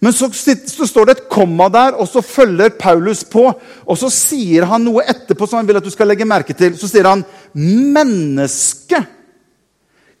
Men 0.00 0.12
så, 0.12 0.28
så, 0.66 0.86
står 0.86 1.04
det 1.04 1.12
et 1.16 1.28
komma 1.28 1.68
der, 1.68 1.96
og 1.96 2.08
så 2.08 2.20
følger 2.20 2.68
Paulus 2.68 3.24
på. 3.24 3.46
Og 3.86 3.98
så 3.98 4.10
sier 4.12 4.66
han 4.68 4.84
noe 4.84 5.02
etterpå 5.08 5.46
som 5.48 5.56
han 5.56 5.68
vil 5.68 5.76
at 5.80 5.84
du 5.84 5.90
skal 5.90 6.06
legge 6.06 6.26
merke 6.28 6.52
til. 6.52 6.78
Så 6.78 6.88
sier 6.88 7.08
han 7.08 7.24
'menneske'. 7.54 9.04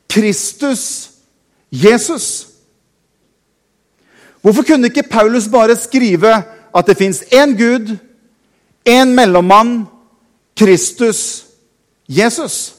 Kristus. 0.08 1.10
Jesus. 1.70 2.46
Hvorfor 4.42 4.62
kunne 4.62 4.86
ikke 4.86 5.02
Paulus 5.10 5.48
bare 5.48 5.76
skrive 5.76 6.42
at 6.74 6.86
det 6.86 6.96
fins 6.96 7.22
én 7.32 7.56
Gud, 7.56 7.96
én 8.88 9.04
mellommann, 9.04 9.86
Kristus, 10.56 11.46
Jesus? 12.08 12.73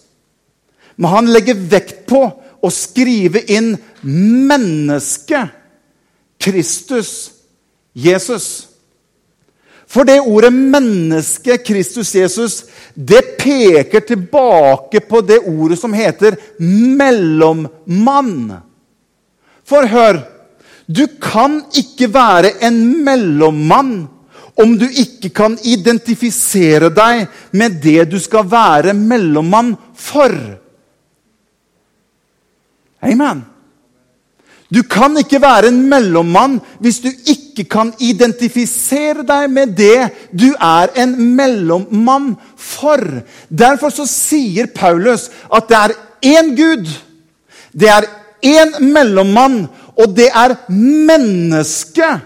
Men 0.95 1.11
han 1.11 1.33
legger 1.33 1.59
vekt 1.71 2.05
på 2.09 2.21
å 2.61 2.71
skrive 2.73 3.41
inn 3.51 3.75
mennesket 4.01 5.49
Kristus 6.41 7.31
Jesus. 7.93 8.67
For 9.87 10.03
det 10.03 10.19
ordet 10.19 10.53
'menneske', 10.53 11.63
Kristus 11.63 12.15
Jesus, 12.15 12.63
det 12.93 13.37
peker 13.37 13.99
tilbake 13.99 14.99
på 14.99 15.21
det 15.21 15.39
ordet 15.39 15.79
som 15.79 15.93
heter 15.93 16.37
'mellommann'. 16.59 18.61
For 19.63 19.87
hør 19.87 20.31
Du 20.87 21.07
kan 21.07 21.63
ikke 21.73 22.13
være 22.13 22.61
en 22.61 23.03
mellommann 23.03 24.07
om 24.55 24.77
du 24.77 24.85
ikke 24.85 25.31
kan 25.33 25.57
identifisere 25.63 26.91
deg 26.93 27.25
med 27.51 27.81
det 27.81 28.05
du 28.11 28.19
skal 28.21 28.45
være 28.45 28.93
mellommann 28.93 29.73
for. 29.97 30.29
Amen. 33.05 33.43
Du 34.73 34.81
kan 34.89 35.13
ikke 35.21 35.39
være 35.41 35.69
en 35.69 35.83
mellommann 35.89 36.57
hvis 36.81 36.97
du 37.03 37.09
ikke 37.09 37.67
kan 37.69 37.93
identifisere 38.01 39.23
deg 39.27 39.49
med 39.53 39.75
det 39.77 40.09
du 40.33 40.49
er 40.57 40.91
en 41.03 41.13
mellommann 41.37 42.33
for. 42.57 43.01
Derfor 43.49 43.93
så 43.93 44.07
sier 44.09 44.71
Paulus 44.75 45.29
at 45.53 45.69
det 45.69 45.77
er 45.77 45.95
én 46.25 46.55
Gud, 46.57 46.89
det 47.71 47.91
er 47.93 48.09
én 48.45 48.79
mellommann, 48.81 49.67
og 49.95 50.17
det 50.17 50.31
er 50.33 50.57
mennesket, 50.69 52.25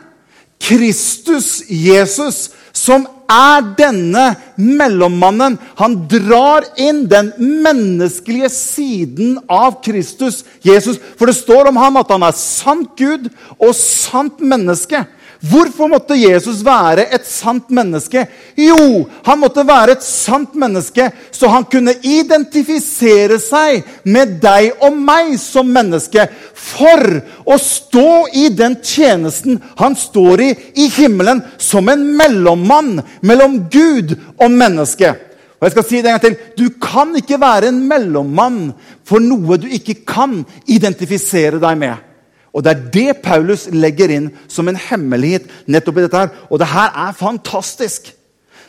Kristus 0.60 1.62
Jesus, 1.70 2.50
som 2.74 3.06
er 3.30 3.68
denne 3.78 4.26
mellommannen. 4.58 5.58
Han 5.80 5.96
drar 6.12 6.66
inn 6.82 7.06
den 7.12 7.32
menneskelige 7.38 8.50
siden 8.54 9.38
av 9.46 9.80
Kristus, 9.86 10.44
Jesus. 10.66 11.00
For 11.18 11.30
det 11.30 11.38
står 11.38 11.70
om 11.70 11.80
ham 11.80 12.02
at 12.02 12.12
han 12.16 12.26
er 12.26 12.36
sant 12.38 12.96
Gud 13.00 13.30
og 13.60 13.74
sant 13.78 14.42
menneske. 14.42 15.06
Hvorfor 15.40 15.88
måtte 15.88 16.18
Jesus 16.20 16.60
være 16.68 17.06
et 17.16 17.24
sant 17.24 17.70
menneske? 17.72 18.26
Jo, 18.60 19.06
han 19.24 19.40
måtte 19.40 19.64
være 19.64 19.94
et 19.96 20.04
sant 20.04 20.58
menneske 20.60 21.06
så 21.32 21.48
han 21.54 21.64
kunne 21.72 21.94
identifisere 22.04 23.38
seg 23.40 23.86
med 24.04 24.36
deg 24.44 24.84
og 24.84 24.98
meg 25.00 25.38
som 25.40 25.70
menneske. 25.72 26.26
For 26.52 27.22
å 27.48 27.56
stå 27.56 28.12
i 28.36 28.50
den 28.52 28.76
tjenesten 28.84 29.62
han 29.80 29.96
står 29.96 30.44
i 30.44 30.50
i 30.84 30.90
himmelen, 30.98 31.40
som 31.58 31.88
en 31.88 32.04
mellommann 32.20 33.00
mellom 33.24 33.62
Gud 33.72 34.18
og 34.36 34.52
menneske. 34.52 35.14
Og 35.60 35.68
jeg 35.68 35.76
skal 35.78 35.88
si 35.88 36.04
det 36.04 36.12
en 36.12 36.20
gang 36.20 36.26
til. 36.28 36.38
Du 36.60 36.68
kan 36.84 37.16
ikke 37.16 37.40
være 37.40 37.72
en 37.72 37.80
mellommann 37.88 38.62
for 39.08 39.24
noe 39.24 39.56
du 39.60 39.72
ikke 39.72 40.02
kan 40.08 40.42
identifisere 40.68 41.64
deg 41.64 41.80
med. 41.80 42.09
Og 42.54 42.64
Det 42.64 42.72
er 42.72 42.86
det 42.94 43.22
Paulus 43.24 43.68
legger 43.72 44.10
inn 44.10 44.32
som 44.48 44.68
en 44.68 44.80
hemmelighet 44.90 45.50
nettopp 45.68 45.98
i 45.98 46.02
dette. 46.02 46.18
her. 46.18 46.30
Og 46.50 46.60
det 46.60 46.68
her 46.68 47.08
er 47.08 47.14
fantastisk. 47.14 48.16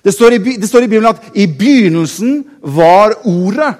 Det 0.04 0.14
står, 0.14 0.32
i, 0.32 0.56
det 0.56 0.68
står 0.68 0.84
i 0.84 0.88
Bibelen 0.88 1.10
at 1.10 1.22
'i 1.34 1.46
begynnelsen 1.46 2.44
var 2.62 3.10
Ordet'. 3.24 3.74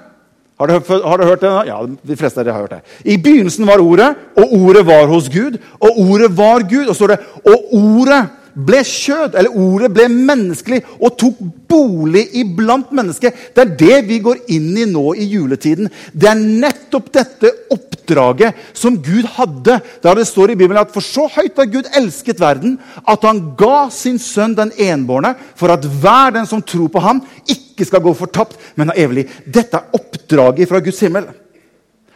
Har 0.59 0.67
du, 0.67 0.73
har 1.03 1.17
du, 1.17 1.23
hørt 1.23 1.41
det? 1.41 1.49
Ja, 1.65 1.85
de 2.07 2.17
fleste 2.17 2.39
av 2.39 2.45
dere 2.45 2.53
har 2.53 2.61
hørt 2.61 2.69
det. 2.69 2.81
I 3.05 3.17
begynnelsen 3.17 3.65
var 3.67 3.81
Ordet, 3.81 4.15
og 4.37 4.53
Ordet 4.53 4.85
var 4.85 5.05
hos 5.05 5.29
Gud. 5.29 5.57
Og 5.79 5.99
Ordet 5.99 6.37
var 6.37 6.69
Gud. 6.69 6.85
Og 6.87 6.95
står 6.95 7.07
det 7.07 7.19
'og 7.45 7.73
Ordet' 7.73 8.27
ble 8.55 8.81
kjød, 8.85 9.35
eller 9.37 9.55
ordet 9.57 9.91
ble 9.95 10.07
menneskelig 10.11 10.81
og 10.99 11.15
tok 11.19 11.39
bolig 11.71 12.25
iblant 12.41 12.91
mennesket. 12.95 13.51
Det 13.55 13.63
er 13.63 13.75
det 13.79 13.99
vi 14.09 14.19
går 14.23 14.43
inn 14.53 14.71
i 14.77 14.87
nå 14.89 15.13
i 15.15 15.27
juletiden. 15.31 15.89
Det 16.13 16.29
er 16.29 16.39
nettopp 16.39 17.11
dette 17.15 17.53
oppdraget 17.73 18.57
som 18.77 18.99
Gud 19.03 19.29
hadde. 19.37 19.79
Der 20.03 20.19
det 20.19 20.27
står 20.29 20.53
i 20.53 20.59
Bibelen 20.59 20.81
at 20.81 20.93
for 20.93 21.05
så 21.05 21.27
høyt 21.31 21.57
har 21.59 21.71
Gud 21.71 21.89
elsket 21.97 22.41
verden, 22.41 22.77
at 23.07 23.23
han 23.27 23.43
ga 23.59 23.87
sin 23.93 24.19
sønn 24.21 24.57
den 24.57 24.73
enbårne, 24.77 25.35
for 25.55 25.73
at 25.73 25.85
hver 25.85 26.35
den 26.35 26.49
som 26.49 26.63
tror 26.63 26.91
på 26.91 27.03
ham, 27.03 27.23
ikke 27.47 27.87
skal 27.87 28.03
gå 28.03 28.13
fortapt, 28.17 28.59
men 28.75 28.91
ha 28.91 28.99
evig 28.99 29.21
liv. 29.21 29.39
Dette 29.45 29.79
er 29.79 29.97
oppdraget 29.97 30.69
fra 30.69 30.83
Guds 30.83 31.01
himmel. 31.01 31.31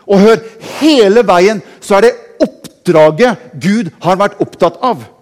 Og 0.05 0.21
hør, 0.21 0.41
hele 0.81 1.23
veien 1.25 1.63
så 1.81 1.97
er 1.97 2.07
det 2.07 2.15
oppdraget 2.43 3.51
Gud 3.61 3.89
har 4.03 4.19
vært 4.19 4.41
opptatt 4.43 4.77
av. 4.85 5.14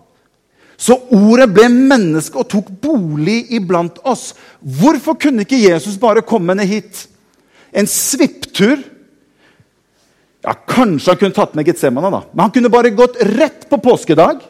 Så 0.84 0.98
ordet 1.16 1.48
ble 1.56 1.70
menneske 1.72 2.42
og 2.42 2.50
tok 2.52 2.72
bolig 2.84 3.46
iblant 3.56 4.02
oss. 4.10 4.34
Hvorfor 4.60 5.16
kunne 5.20 5.46
ikke 5.46 5.62
Jesus 5.62 5.96
bare 6.02 6.26
komme 6.28 6.56
ned 6.58 6.68
hit? 6.68 7.06
En 7.72 7.88
svipptur? 7.88 8.82
Ja, 10.44 10.58
Kanskje 10.68 11.14
han 11.14 11.22
kunne 11.22 11.38
tatt 11.38 11.56
med 11.56 11.70
Getsemane, 11.70 12.12
da. 12.12 12.24
Men 12.34 12.48
han 12.48 12.56
kunne 12.56 12.74
bare 12.74 12.92
gått 12.96 13.22
rett 13.32 13.70
på 13.70 13.80
påskedag, 13.86 14.44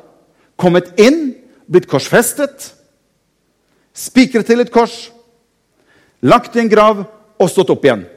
kommet 0.58 0.90
inn, 1.02 1.36
blitt 1.70 1.86
korsfestet, 1.92 2.72
spikret 3.94 4.50
til 4.50 4.64
et 4.64 4.74
kors, 4.74 5.12
lagt 6.26 6.58
i 6.58 6.64
en 6.64 6.72
grav 6.72 7.06
og 7.38 7.52
stått 7.52 7.70
opp 7.76 7.86
igjen. 7.86 8.08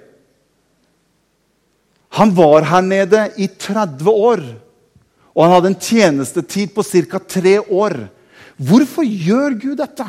Han 2.16 2.32
var 2.32 2.64
her 2.70 2.85
nede 2.87 3.26
i 3.37 3.50
30 3.50 4.08
år. 4.08 4.46
Og 5.37 5.45
han 5.45 5.52
hadde 5.52 5.73
en 5.75 5.81
tjenestetid 5.81 6.73
på 6.73 6.83
ca. 6.83 7.21
tre 7.21 7.59
år. 7.61 8.09
Hvorfor 8.57 9.05
gjør 9.05 9.59
Gud 9.61 9.76
dette? 9.76 10.07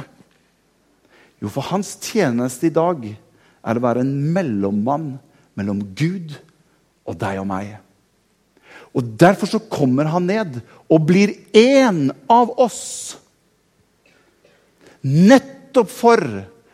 Jo, 1.44 1.52
for 1.52 1.68
hans 1.68 1.98
tjeneste 2.02 2.70
i 2.70 2.74
dag 2.74 3.04
er 3.04 3.78
å 3.78 3.84
være 3.84 4.06
en 4.06 4.14
mellommann 4.34 5.18
mellom 5.60 5.84
Gud 5.98 6.32
og 7.06 7.20
deg 7.20 7.42
og 7.42 7.50
meg. 7.50 7.76
Og 8.96 9.04
Derfor 9.20 9.52
så 9.52 9.60
kommer 9.60 10.08
han 10.10 10.26
ned 10.26 10.62
og 10.88 11.04
blir 11.06 11.36
en 11.54 12.08
av 12.32 12.56
oss. 12.58 13.18
Nettopp 15.04 15.92
for 15.92 16.24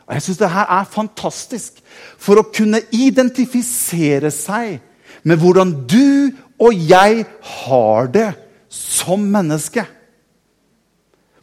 og 0.04 0.18
jeg 0.18 0.24
synes 0.26 0.40
det 0.42 0.52
her 0.52 0.72
er 0.76 0.90
fantastisk 0.92 1.80
for 2.22 2.40
å 2.40 2.50
kunne 2.52 2.82
identifisere 2.92 4.32
seg 4.36 4.82
med 5.24 5.40
hvordan 5.40 5.72
du 5.88 6.36
og 6.60 6.76
jeg 6.76 7.24
har 7.64 8.10
det 8.12 8.28
som 8.74 9.22
menneske. 9.30 9.86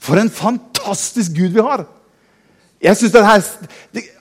For 0.01 0.19
en 0.19 0.33
fantastisk 0.33 1.37
Gud 1.37 1.55
vi 1.55 1.65
har! 1.65 1.87
Jeg 2.81 2.97
synes 2.97 3.13
det 3.13 3.27
her, 3.27 3.43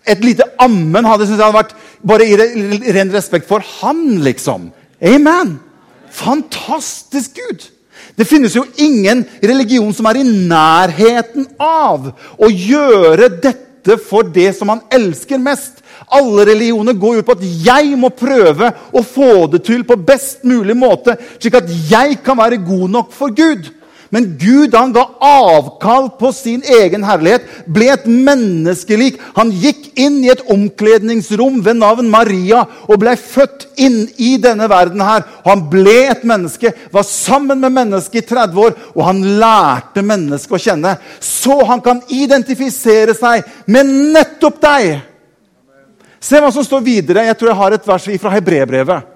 Et 0.07 0.23
lite 0.25 0.43
ammen 0.59 1.05
hadde, 1.05 1.25
synes 1.25 1.39
jeg 1.39 1.45
hadde 1.45 1.61
vært 1.61 1.75
bare 2.07 2.25
i 2.27 2.91
ren 2.91 3.13
respekt 3.13 3.47
for 3.47 3.63
han, 3.79 4.19
liksom. 4.25 4.71
Amen! 5.01 5.59
Fantastisk 6.11 7.37
Gud! 7.37 7.69
Det 8.17 8.27
finnes 8.27 8.55
jo 8.55 8.65
ingen 8.77 9.23
religion 9.43 9.93
som 9.95 10.07
er 10.09 10.19
i 10.19 10.27
nærheten 10.27 11.47
av 11.61 12.09
å 12.35 12.49
gjøre 12.49 13.29
dette 13.39 13.95
for 14.09 14.27
det 14.27 14.51
som 14.57 14.73
han 14.73 14.81
elsker 14.91 15.39
mest. 15.39 15.78
Alle 16.08 16.46
religioner 16.51 16.94
går 16.94 17.20
ut 17.20 17.27
på 17.27 17.36
at 17.38 17.44
jeg 17.65 17.98
må 18.00 18.12
prøve 18.13 18.72
å 18.91 19.03
få 19.06 19.48
det 19.51 19.63
til 19.68 19.84
på 19.88 20.00
best 20.00 20.46
mulig 20.48 20.77
måte, 20.77 21.18
slik 21.39 21.60
at 21.60 21.70
jeg 21.91 22.22
kan 22.25 22.39
være 22.39 22.62
god 22.63 22.88
nok 22.96 23.13
for 23.15 23.36
Gud. 23.36 23.74
Men 24.10 24.25
Gud 24.41 24.74
han 24.74 24.94
ga 24.94 25.03
avkall 25.22 26.10
på 26.18 26.32
sin 26.34 26.63
egen 26.65 27.03
herlighet, 27.06 27.46
ble 27.70 27.91
et 27.94 28.08
menneskelik. 28.10 29.20
Han 29.38 29.51
gikk 29.53 29.91
inn 30.01 30.18
i 30.24 30.32
et 30.34 30.41
omkledningsrom 30.50 31.60
ved 31.65 31.77
navn 31.77 32.10
Maria 32.10 32.63
og 32.88 32.98
ble 33.03 33.13
født 33.22 33.68
inn 33.77 34.01
i 34.18 34.36
denne 34.41 34.70
verden. 34.70 35.01
her. 35.01 35.24
Han 35.46 35.68
ble 35.70 36.10
et 36.10 36.24
menneske, 36.24 36.74
var 36.91 37.03
sammen 37.03 37.62
med 37.62 37.72
mennesket 37.72 38.24
i 38.24 38.27
30 38.34 38.60
år, 38.60 38.74
og 38.96 39.06
han 39.06 39.22
lærte 39.39 40.01
mennesket 40.01 40.58
å 40.58 40.63
kjenne. 40.63 40.98
Så 41.20 41.63
han 41.65 41.82
kan 41.82 42.01
identifisere 42.10 43.13
seg 43.13 43.46
med 43.68 43.86
nettopp 43.86 44.62
deg. 44.62 45.08
Se 46.19 46.39
hva 46.41 46.51
som 46.51 46.65
står 46.65 46.83
videre. 46.83 47.25
Jeg 47.29 47.38
tror 47.39 47.51
jeg 47.51 47.59
har 47.61 47.75
et 47.75 47.88
vers 47.88 48.07
fra 48.21 48.33
Hebrebrevet. 48.33 49.15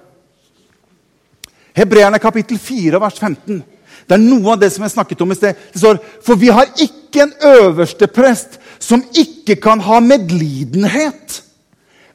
Hebreerne 1.74 2.20
kapittel 2.22 2.60
4, 2.62 3.00
vers 3.02 3.18
15. 3.20 3.64
Det 4.04 4.16
er 4.16 4.22
noe 4.22 4.54
av 4.54 4.60
det 4.62 4.70
som 4.74 4.84
jeg 4.86 4.94
snakket 4.94 5.24
om 5.24 5.32
i 5.34 5.38
sted. 5.38 5.58
Det 5.74 5.82
står, 5.82 6.00
For 6.26 6.40
vi 6.40 6.52
har 6.54 6.70
ikke 6.82 7.26
en 7.26 7.34
øverste 7.54 8.08
prest 8.12 8.60
som 8.84 9.04
ikke 9.16 9.58
kan 9.64 9.82
ha 9.84 10.00
medlidenhet 10.04 11.40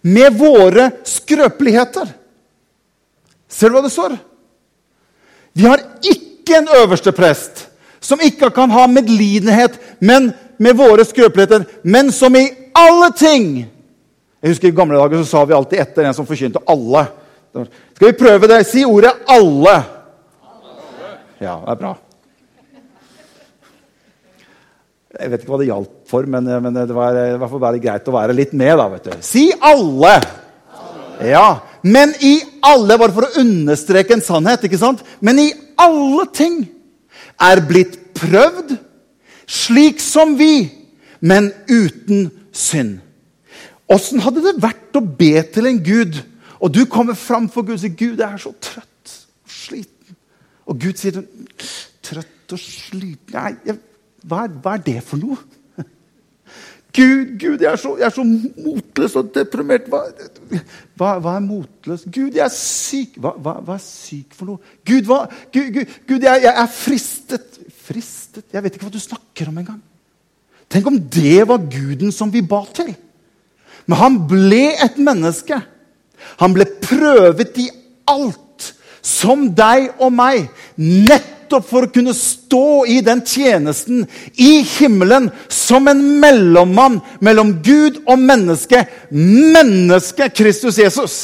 med 0.02 0.36
våre 0.38 0.90
skrøpeligheter. 1.06 2.10
Ser 3.48 3.70
du 3.70 3.78
hva 3.78 3.84
det 3.84 3.92
står? 3.92 4.18
Vi 5.58 5.66
har 5.66 5.82
ikke 6.06 6.60
en 6.60 6.70
øverste 6.80 7.12
prest 7.16 7.66
som 8.00 8.20
ikke 8.22 8.50
kan 8.54 8.70
ha 8.70 8.86
medlidenhet 8.86 9.74
men 10.00 10.30
med 10.58 10.76
våre 10.78 11.04
skrøpeligheter, 11.06 11.64
men 11.82 12.12
som 12.12 12.34
i 12.36 12.48
alle 12.74 13.10
ting 13.14 13.66
jeg 14.42 14.52
husker 14.52 14.70
I 14.70 14.76
gamle 14.76 14.98
dager 15.00 15.22
så 15.22 15.30
sa 15.32 15.44
vi 15.44 15.56
alltid 15.56 15.80
etter 15.82 16.06
en 16.06 16.14
som 16.14 16.26
forkynte 16.26 16.62
'alle'. 16.62 17.06
Skal 17.94 18.12
vi 18.12 18.18
prøve 18.18 18.48
det? 18.48 18.66
Si 18.66 18.84
ordet 18.84 19.12
'alle'. 19.26 19.82
Ja, 21.40 21.56
det 21.64 21.72
er 21.72 21.80
bra. 21.80 21.94
Jeg 25.18 25.30
vet 25.30 25.40
ikke 25.40 25.50
hva 25.50 25.58
det 25.58 25.70
hjalp 25.70 25.94
for, 26.06 26.26
men, 26.26 26.44
men 26.62 26.74
det 26.74 26.94
var 26.94 27.16
i 27.16 27.38
hvert 27.38 27.50
fall 27.50 27.62
bare 27.62 27.80
greit 27.82 28.08
å 28.08 28.14
være 28.14 28.36
litt 28.36 28.52
med. 28.52 28.76
da, 28.78 28.88
vet 28.88 29.04
du. 29.04 29.16
Si 29.20 29.50
'alle'. 29.52 30.20
alle. 30.20 31.30
Ja, 31.30 31.60
Men 31.82 32.14
i 32.20 32.42
alle, 32.62 32.98
bare 32.98 33.14
for 33.14 33.26
å 33.26 33.40
understreke 33.40 34.16
en 34.16 34.24
sannhet, 34.24 34.64
ikke 34.66 34.80
sant? 34.80 35.02
Men 35.20 35.38
i 35.38 35.52
alle 35.78 36.26
ting 36.34 36.66
er 37.40 37.62
blitt 37.62 37.96
prøvd, 38.18 38.74
slik 39.46 40.02
som 40.02 40.34
vi, 40.38 40.68
men 41.20 41.52
uten 41.70 42.30
synd. 42.52 42.98
Åssen 43.88 44.20
hadde 44.20 44.44
det 44.44 44.58
vært 44.60 44.96
å 44.98 45.02
be 45.02 45.40
til 45.48 45.68
en 45.70 45.78
gud, 45.80 46.20
og 46.60 46.72
du 46.74 46.82
kommer 46.90 47.16
fram 47.16 47.48
for 47.48 47.64
Gud 47.64 47.78
og 47.78 47.82
sier 47.84 47.94
'Gud, 47.94 48.18
jeg 48.18 48.32
er 48.32 48.40
så 48.42 48.52
trøtt 48.60 49.12
og 49.44 49.52
sliten'. 49.52 50.16
Og 50.66 50.80
Gud 50.80 50.96
sier 51.00 51.22
'Trøtt 52.02 52.52
og 52.52 52.58
sliten 52.60 53.32
Nei, 53.32 53.54
jeg, 53.64 53.78
hva, 54.24 54.44
er, 54.44 54.58
hva, 54.60 54.74
er, 54.74 54.82
det 54.84 55.02
for 55.02 55.16
noe?' 55.16 55.38
Gud, 56.98 57.38
Gud, 57.40 57.64
jeg 57.64 57.72
er 57.72 57.80
så, 57.80 57.96
jeg 57.96 58.06
er 58.06 58.12
så 58.12 58.24
motløs 58.24 59.16
og 59.16 59.32
deprimert. 59.34 59.88
Hva, 59.88 60.04
hva, 60.96 61.16
hva, 61.18 61.36
er 61.36 61.44
motløs? 61.44 62.04
Gud, 62.04 62.36
jeg 62.36 62.44
er 62.44 62.52
syk. 62.52 63.16
Hva 63.16 63.56
er 63.60 63.82
syk 63.84 64.34
for 64.34 64.52
noe? 64.52 64.76
Gud, 64.84 65.08
Gud, 65.08 65.68
Gud, 65.72 65.98
Gud 66.08 66.24
jeg, 66.28 66.42
jeg, 66.44 66.54
er 66.54 66.72
fristet. 66.72 67.60
Fristet? 67.88 68.48
Jeg 68.52 68.64
vet 68.64 68.74
ikke 68.74 68.88
hva 68.88 68.96
du 68.96 69.00
snakker 69.00 69.48
om 69.48 69.60
engang. 69.62 69.82
Tenk 70.68 70.88
om 70.90 70.98
det 71.00 71.48
var 71.48 71.62
guden 71.70 72.12
som 72.12 72.32
vi 72.32 72.42
ba 72.44 72.64
til. 72.76 72.92
Men 73.88 74.00
han 74.02 74.18
ble 74.28 74.64
et 74.76 74.98
menneske. 75.00 75.58
Han 76.42 76.54
ble 76.54 76.66
prøvet 76.82 77.56
i 77.62 77.68
alt, 78.10 78.72
som 79.02 79.48
deg 79.56 79.94
og 79.96 80.12
meg. 80.12 80.50
Nettopp 80.76 81.64
for 81.70 81.86
å 81.86 81.92
kunne 81.92 82.12
stå 82.16 82.84
i 82.90 82.98
den 83.04 83.22
tjenesten 83.24 84.04
i 84.36 84.60
himmelen 84.76 85.30
som 85.48 85.88
en 85.88 86.02
mellommann 86.20 87.00
mellom 87.24 87.56
Gud 87.64 88.02
og 88.04 88.20
menneske. 88.20 88.84
Mennesket 89.10 90.36
Kristus 90.36 90.78
Jesus. 90.82 91.18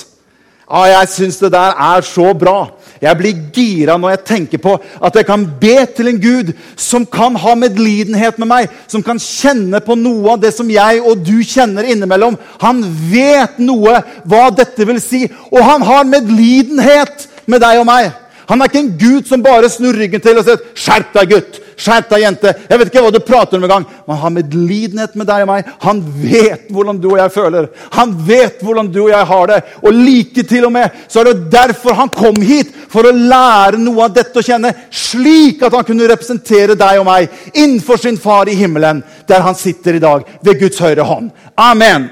Ah, 0.65 0.87
jeg 0.89 1.09
syns 1.13 1.39
det 1.43 1.51
der 1.53 1.77
er 1.77 2.05
så 2.07 2.33
bra. 2.33 2.71
Jeg 3.03 3.19
blir 3.19 3.41
gira 3.53 3.99
når 4.01 4.15
jeg 4.15 4.25
tenker 4.25 4.63
på 4.65 4.79
at 4.81 5.17
jeg 5.19 5.27
kan 5.29 5.45
be 5.61 5.75
til 5.97 6.09
en 6.09 6.21
Gud 6.23 6.55
som 6.81 7.05
kan 7.05 7.37
ha 7.37 7.53
medlidenhet 7.59 8.39
med 8.41 8.49
meg, 8.49 8.73
som 8.89 9.05
kan 9.05 9.21
kjenne 9.21 9.83
på 9.85 9.97
noe 9.99 10.33
av 10.33 10.41
det 10.41 10.55
som 10.57 10.71
jeg 10.73 11.03
og 11.05 11.21
du 11.27 11.37
kjenner 11.45 11.85
innimellom. 11.93 12.39
Han 12.65 12.81
vet 13.11 13.61
noe 13.61 14.01
hva 14.25 14.49
dette 14.57 14.89
vil 14.89 15.03
si, 15.05 15.27
og 15.53 15.61
han 15.69 15.85
har 15.85 16.09
medlidenhet 16.09 17.29
med 17.45 17.61
deg 17.61 17.83
og 17.83 17.89
meg. 17.91 18.24
Han 18.49 18.61
er 18.61 18.71
ikke 18.71 18.83
en 18.83 18.97
Gud 19.01 19.29
som 19.29 19.43
bare 19.45 19.71
snur 19.73 19.97
ryggen 19.97 20.21
til 20.21 20.39
og 20.39 20.45
sier 20.45 20.61
'Skjerp 20.75 21.13
deg, 21.15 21.33
gutt'. 21.33 21.61
Skjerp 21.77 22.11
deg, 22.11 22.23
jente. 22.23 22.53
Jeg 22.69 22.79
vet 22.79 22.91
ikke 22.91 23.03
hva 23.03 23.11
du 23.13 23.21
prater 23.25 23.59
om 23.59 23.65
engang. 23.67 23.85
Men 24.07 24.15
han 24.15 24.23
har 24.23 24.35
medlidenhet 24.37 25.17
med 25.19 25.27
deg 25.27 25.43
og 25.43 25.49
meg. 25.51 25.71
Han 25.83 26.03
vet 26.21 26.69
hvordan 26.71 27.01
du 27.03 27.09
og 27.11 27.19
jeg 27.19 27.33
føler. 27.35 27.69
Han 27.97 28.13
vet 28.27 28.63
hvordan 28.63 28.91
du 28.95 29.01
og 29.05 29.11
jeg 29.11 29.29
har 29.31 29.47
det. 29.51 29.61
Og 29.83 29.93
like 29.93 30.45
til 30.49 30.69
og 30.69 30.73
med 30.73 30.91
så 31.09 31.21
er 31.21 31.31
det 31.31 31.51
derfor 31.53 31.97
han 31.99 32.13
kom 32.15 32.39
hit. 32.43 32.71
For 32.93 33.09
å 33.09 33.15
lære 33.15 33.81
noe 33.83 34.07
av 34.07 34.15
dette 34.15 34.39
å 34.39 34.47
kjenne, 34.47 34.71
slik 34.91 35.65
at 35.67 35.75
han 35.75 35.87
kunne 35.89 36.09
representere 36.11 36.77
deg 36.79 37.01
og 37.01 37.09
meg 37.09 37.33
innenfor 37.55 37.99
sin 37.99 38.19
far 38.21 38.51
i 38.51 38.55
himmelen, 38.59 39.03
der 39.27 39.43
han 39.43 39.59
sitter 39.59 39.99
i 39.99 40.03
dag, 40.03 40.23
ved 40.43 40.61
Guds 40.61 40.79
høyre 40.79 41.07
hånd. 41.07 41.33
Amen. 41.59 42.07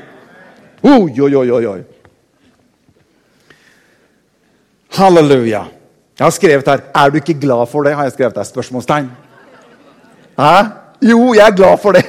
Oi, 0.82 1.06
oi, 1.22 1.34
oi, 1.38 1.66
oi. 1.66 1.78
Halleluja. 4.98 5.62
Jeg 6.18 6.24
har 6.24 6.30
skrevet 6.30 6.66
her 6.66 6.80
'Er 6.94 7.10
du 7.10 7.16
ikke 7.16 7.40
glad 7.40 7.66
for 7.68 7.82
det?' 7.82 7.94
har 7.94 8.02
jeg 8.02 8.12
skrevet 8.12 8.36
her, 8.36 8.44
spørsmålstegn. 8.44 9.10
Hæ? 10.38 10.66
Jo, 11.02 11.34
jeg 11.34 11.46
er 11.46 11.56
glad 11.56 11.78
for 11.82 11.92
det. 11.92 12.04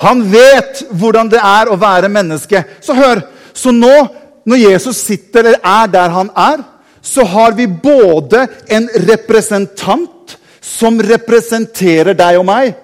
Han 0.00 0.32
vet 0.32 0.84
hvordan 0.90 1.30
det 1.30 1.40
er 1.40 1.70
å 1.70 1.76
være 1.76 2.08
menneske. 2.08 2.64
Så 2.80 2.94
hør, 2.94 3.20
så 3.54 3.70
nå 3.70 4.08
når 4.46 4.56
Jesus 4.70 4.96
sitter 4.96 5.38
eller 5.38 5.60
er 5.64 5.86
der 5.86 6.08
han 6.08 6.30
er, 6.36 6.62
så 7.02 7.24
har 7.24 7.52
vi 7.52 7.66
både 7.66 8.46
en 8.68 8.88
representant 9.08 10.38
som 10.60 11.00
representerer 11.00 12.16
deg 12.16 12.38
og 12.40 12.46
meg, 12.48 12.74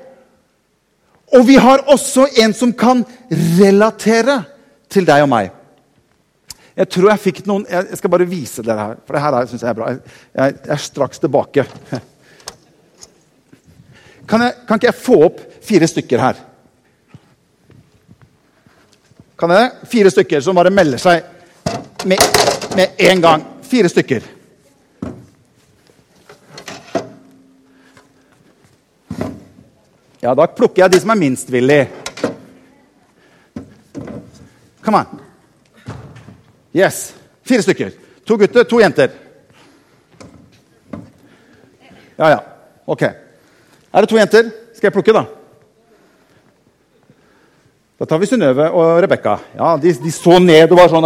og 1.33 1.47
vi 1.47 1.57
har 1.57 1.85
også 1.89 2.27
en 2.43 2.53
som 2.57 2.73
kan 2.73 3.05
relatere 3.61 4.43
til 4.91 5.07
deg 5.07 5.25
og 5.25 5.31
meg. 5.31 5.51
Jeg 6.81 6.89
tror 6.89 7.11
jeg 7.11 7.21
fikk 7.21 7.41
noen 7.49 7.67
Jeg 7.69 7.99
skal 8.01 8.13
bare 8.13 8.29
vise 8.29 8.63
dere 8.65 8.87
her, 8.87 9.01
for 9.05 9.17
det 9.17 9.23
her 9.25 9.49
syns 9.51 9.65
jeg 9.65 9.69
er 9.73 9.77
bra. 9.77 9.91
Jeg, 9.93 10.55
er 10.65 10.81
straks 10.81 11.21
tilbake. 11.21 11.67
Kan, 14.31 14.45
jeg, 14.47 14.55
kan 14.63 14.79
ikke 14.79 14.87
jeg 14.87 14.95
få 14.95 15.17
opp 15.27 15.41
fire 15.67 15.87
stykker 15.91 16.21
her? 16.23 16.37
Kan 19.41 19.51
jeg? 19.51 19.71
Fire 19.91 20.13
stykker 20.15 20.45
som 20.47 20.55
bare 20.55 20.71
melder 20.71 21.01
seg 21.03 21.25
med, 22.07 22.21
med 22.79 23.01
en 23.11 23.25
gang. 23.25 23.47
Fire 23.67 23.91
stykker. 23.91 24.29
Ja, 30.21 30.37
da 30.37 30.47
plukker 30.47 30.85
jeg 30.85 30.95
de 30.95 31.01
som 31.03 31.11
er 31.11 31.21
minst 31.27 31.51
villige. 31.51 31.89
Come 34.85 35.03
on. 35.03 35.30
Yes. 36.75 37.13
Fire 37.47 37.63
stykker. 37.63 37.91
To 38.27 38.37
gutter, 38.39 38.65
to 38.65 38.81
jenter. 38.81 39.11
Ja, 42.19 42.29
ja. 42.29 42.41
Ok. 42.87 43.03
Er 43.03 44.01
det 44.01 44.09
to 44.09 44.19
jenter? 44.19 44.51
Skal 44.75 44.89
jeg 44.89 44.95
plukke, 44.95 45.15
da? 45.17 45.25
Da 48.01 48.07
tar 48.09 48.21
vi 48.21 48.29
Synnøve 48.31 48.71
og 48.71 49.03
Rebekka. 49.03 49.35
Ja, 49.59 49.75
de, 49.81 49.93
de, 49.93 50.13
så 50.13 50.39
ned 50.41 50.71
og 50.71 50.79
var 50.79 50.89
sånn 50.89 51.05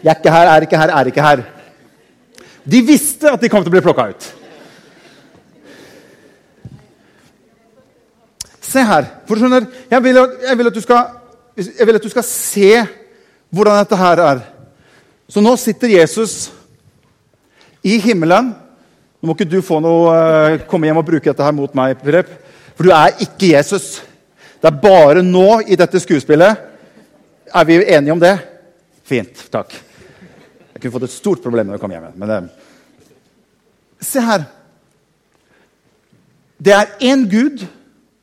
'Jeg 0.00 0.10
er 0.10 0.18
ikke 0.18 0.30
her, 0.32 0.46
er 0.46 0.62
ikke 0.62 0.78
her, 0.78 0.90
er 0.90 1.06
ikke 1.06 1.22
her.' 1.22 1.42
De 2.70 2.82
visste 2.86 3.30
at 3.30 3.40
de 3.40 3.48
kom 3.48 3.64
til 3.64 3.70
å 3.72 3.74
bli 3.74 3.82
plukka 3.82 4.08
ut. 4.12 4.28
Se 8.60 8.84
her. 8.86 9.08
For 9.26 9.34
du 9.34 9.42
skjønner, 9.42 9.66
jeg 9.90 10.02
vil, 10.04 10.16
jeg, 10.16 10.58
vil 10.58 10.82
skal, 10.82 11.06
jeg 11.56 11.86
vil, 11.86 11.98
at 11.98 12.02
du 12.02 12.08
skal, 12.12 12.22
se 12.22 12.86
hvordan 13.50 13.80
dette 13.82 13.96
her 13.96 14.22
er. 14.22 14.42
Så 15.30 15.38
nå 15.42 15.52
sitter 15.60 15.92
Jesus 15.94 16.48
i 17.86 18.00
himmelen. 18.02 18.50
Nå 19.20 19.28
må 19.28 19.36
ikke 19.36 19.46
du 19.46 19.60
noe, 19.84 20.10
uh, 20.10 20.62
komme 20.66 20.88
hjem 20.88 20.98
og 20.98 21.06
bruke 21.06 21.28
dette 21.28 21.44
her 21.44 21.54
mot 21.54 21.74
meg, 21.78 22.00
Philip. 22.02 22.32
For 22.74 22.88
du 22.88 22.94
er 22.96 23.14
ikke 23.22 23.52
Jesus. 23.52 24.00
Det 24.58 24.66
er 24.66 24.80
bare 24.82 25.22
nå 25.22 25.60
i 25.70 25.78
dette 25.78 26.00
skuespillet. 26.02 26.66
Er 27.46 27.68
vi 27.68 27.78
enige 27.84 28.16
om 28.16 28.22
det? 28.22 28.34
Fint. 29.06 29.46
Takk. 29.52 29.76
Jeg 30.72 30.82
kunne 30.82 30.96
fått 30.96 31.06
et 31.06 31.14
stort 31.14 31.44
problem 31.44 31.68
når 31.68 31.78
jeg 31.78 31.84
kom 31.84 31.94
hjem. 31.94 32.10
Men, 32.18 32.50
uh, 32.50 32.50
se 34.02 34.26
her. 34.26 34.48
Det 36.58 36.74
er 36.74 36.96
én 37.06 37.22
Gud, 37.30 37.62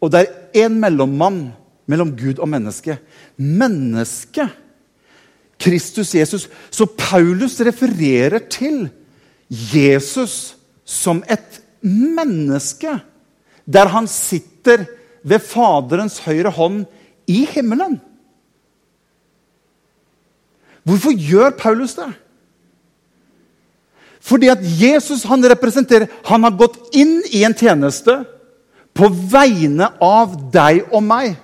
og 0.03 0.11
det 0.11 0.25
er 0.25 0.65
én 0.67 0.75
mellommann 0.75 1.45
mellom 1.87 2.11
Gud 2.19 2.43
og 2.43 2.51
menneske. 2.51 2.99
Mennesket 3.39 4.66
Kristus 5.59 6.13
Jesus. 6.15 6.47
Så 6.71 6.85
Paulus 6.85 7.59
refererer 7.61 8.39
til 8.49 8.87
Jesus 9.49 10.55
som 10.85 11.23
et 11.29 11.61
menneske. 11.81 12.99
Der 13.67 13.89
han 13.91 14.07
sitter 14.07 14.85
ved 15.27 15.43
Faderens 15.43 16.19
høyre 16.23 16.53
hånd 16.53 16.85
i 17.27 17.43
himmelen. 17.51 17.97
Hvorfor 20.87 21.11
gjør 21.11 21.57
Paulus 21.59 21.97
det? 21.97 22.07
Fordi 24.23 24.47
at 24.51 24.63
Jesus 24.63 25.23
han 25.27 25.43
representerer 25.47 26.07
Han 26.27 26.43
har 26.43 26.55
gått 26.59 26.95
inn 26.95 27.21
i 27.31 27.43
en 27.47 27.55
tjeneste 27.55 28.21
på 28.97 29.09
vegne 29.31 29.91
av 30.03 30.33
deg 30.51 30.87
og 30.89 31.03
meg. 31.05 31.35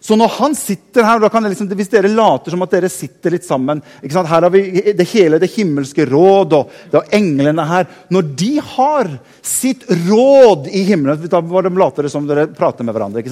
Så 0.00 0.16
når 0.18 0.28
han 0.36 0.54
sitter 0.54 1.06
her, 1.06 1.22
liksom, 1.48 1.68
Hvis 1.74 1.90
dere 1.90 2.08
later 2.12 2.52
som 2.52 2.62
at 2.62 2.74
dere 2.76 2.90
sitter 2.92 3.32
litt 3.34 3.46
sammen 3.46 3.80
Her 4.02 4.26
har 4.26 4.50
vi 4.52 4.92
det 4.94 5.08
hele 5.10 5.40
det 5.42 5.50
himmelske 5.54 6.06
råd 6.06 6.52
og, 6.58 6.74
og 6.92 7.14
englene 7.16 7.64
her. 7.66 7.88
Når 8.12 8.28
de 8.38 8.52
har 8.60 9.10
sitt 9.42 9.86
råd 10.06 10.68
i 10.70 10.84
himmelen 10.86 11.26
Da 11.30 11.40
de 11.40 11.74
later 11.74 12.08
som 12.12 12.28
dere 12.28 12.46
prater 12.46 12.86
med 12.86 12.94
hverandre. 12.94 13.24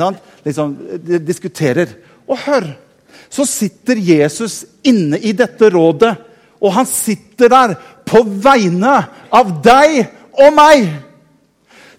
Liksom, 0.44 0.76
de 1.04 1.20
diskuterer. 1.22 1.94
Og 2.26 2.40
hør! 2.46 2.72
Så 3.28 3.46
sitter 3.48 3.98
Jesus 3.98 4.62
inne 4.86 5.18
i 5.18 5.32
dette 5.34 5.70
rådet, 5.72 6.12
og 6.62 6.72
han 6.76 6.86
sitter 6.86 7.50
der 7.50 7.74
på 8.06 8.20
vegne 8.22 8.92
av 9.34 9.50
deg 9.64 10.04
og 10.38 10.54
meg. 10.54 10.86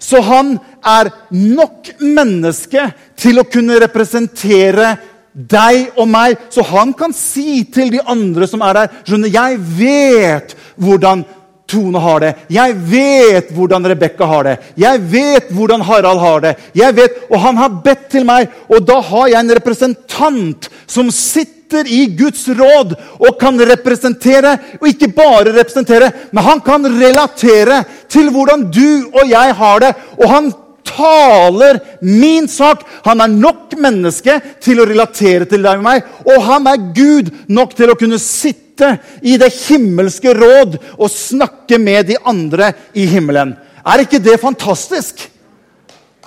Så 0.06 0.22
han 0.22 0.56
er 0.86 1.10
nok 1.34 1.90
menneske 2.00 2.92
til 3.18 3.42
å 3.42 3.48
kunne 3.50 3.80
representere 3.82 4.92
deg 5.34 5.98
og 6.00 6.08
meg. 6.10 6.38
Så 6.54 6.64
han 6.70 6.94
kan 6.98 7.16
si 7.16 7.64
til 7.74 7.90
de 7.96 8.04
andre 8.06 8.48
som 8.50 8.64
er 8.66 8.78
der 8.78 8.94
skjønner, 9.02 9.34
Jeg 9.34 9.58
vet 9.80 10.56
hvordan 10.78 11.26
Tone 11.68 12.00
har 12.00 12.22
det. 12.22 12.32
Jeg 12.54 12.76
vet 12.90 13.52
hvordan 13.56 13.88
Rebekka 13.90 14.28
har 14.30 14.46
det. 14.46 14.56
Jeg 14.78 15.02
vet 15.12 15.52
hvordan 15.56 15.82
Harald 15.82 16.22
har 16.22 16.44
det. 16.44 16.56
Jeg 16.78 16.96
vet, 16.96 17.24
Og 17.32 17.40
han 17.42 17.58
har 17.58 17.82
bedt 17.84 18.10
til 18.12 18.26
meg, 18.26 18.50
og 18.70 18.86
da 18.86 19.00
har 19.02 19.28
jeg 19.28 19.40
en 19.40 19.56
representant 19.58 20.70
som 20.88 21.10
sitter 21.12 21.90
i 21.90 22.06
Guds 22.18 22.46
råd 22.48 22.94
og 23.18 23.40
kan 23.42 23.58
representere. 23.58 24.58
Og 24.82 24.88
ikke 24.92 25.10
bare 25.16 25.56
representere, 25.58 26.12
men 26.32 26.44
han 26.44 26.62
kan 26.62 26.86
relatere 26.86 27.84
til 28.10 28.30
hvordan 28.30 28.70
du 28.70 29.10
og 29.14 29.26
jeg 29.30 29.58
har 29.58 29.82
det. 29.82 29.96
Og 30.22 30.30
han 30.30 30.54
taler 30.86 31.80
min 32.02 32.48
sak. 32.48 32.84
Han 33.06 33.22
er 33.22 33.28
nok 33.34 33.74
menneske 33.82 34.40
til 34.64 34.80
å 34.80 34.88
relatere 34.88 35.46
til 35.50 35.64
deg 35.66 35.78
og 35.80 35.86
meg. 35.86 36.04
Og 36.26 36.42
han 36.46 36.68
er 36.72 36.86
Gud 36.96 37.32
nok 37.48 37.76
til 37.78 37.90
å 37.92 37.98
kunne 38.00 38.20
sitte 38.22 38.98
i 39.26 39.38
det 39.42 39.52
himmelske 39.56 40.34
råd 40.36 40.78
og 40.98 41.10
snakke 41.12 41.78
med 41.82 42.06
de 42.12 42.18
andre 42.28 42.74
i 42.94 43.06
himmelen. 43.10 43.56
Er 43.86 44.00
ikke 44.04 44.20
det 44.24 44.42
fantastisk? 44.42 45.32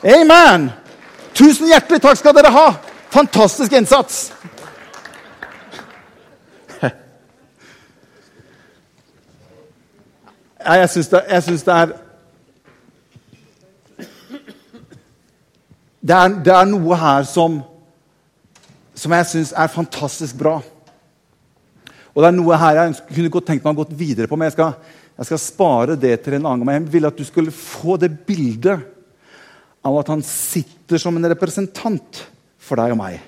Amen! 0.05 0.71
Tusen 1.35 1.67
hjertelig 1.71 2.01
takk 2.03 2.19
skal 2.19 2.35
dere 2.35 2.51
ha. 2.55 2.75
Fantastisk 3.15 3.73
innsats. 3.79 4.33
Jeg 10.69 10.89
syns 10.91 11.09
det, 11.11 11.23
det 11.67 11.75
er 11.75 12.08
Det 15.99 16.15
er, 16.15 16.35
det 16.47 16.55
er 16.55 16.69
noe 16.71 16.99
her 16.99 17.25
som, 17.27 17.59
som 18.95 19.15
jeg 19.17 19.29
syns 19.33 19.55
er 19.57 19.73
fantastisk 19.73 20.39
bra. 20.39 20.59
Og 22.15 22.23
det 22.23 22.29
er 22.31 22.37
noe 22.37 22.59
her 22.59 22.79
jeg 22.79 22.95
kunne 23.11 23.33
godt 23.35 23.49
tenkt 23.51 23.67
meg 23.67 23.75
å 23.75 23.83
gå 23.85 23.99
videre 23.99 24.31
på, 24.31 24.39
men 24.39 24.49
jeg 24.49 24.57
skal, 24.57 24.77
jeg 25.19 25.31
skal 25.31 25.43
spare 25.43 25.99
det 25.99 26.15
til 26.25 26.39
en 26.39 26.47
annen 26.51 26.65
gang. 26.67 26.79
Jeg 26.81 26.93
vil 26.95 27.09
at 27.11 27.19
du 27.19 27.27
skulle 27.27 27.55
få 27.55 27.99
det 28.01 28.13
bildet 28.27 28.87
av 29.87 29.99
at 30.01 30.13
han 30.13 30.23
sitter 30.27 31.01
som 31.01 31.19
en 31.19 31.31
representant 31.31 32.23
for 32.63 32.79
deg 32.79 32.95
og 32.95 33.01
meg. 33.01 33.19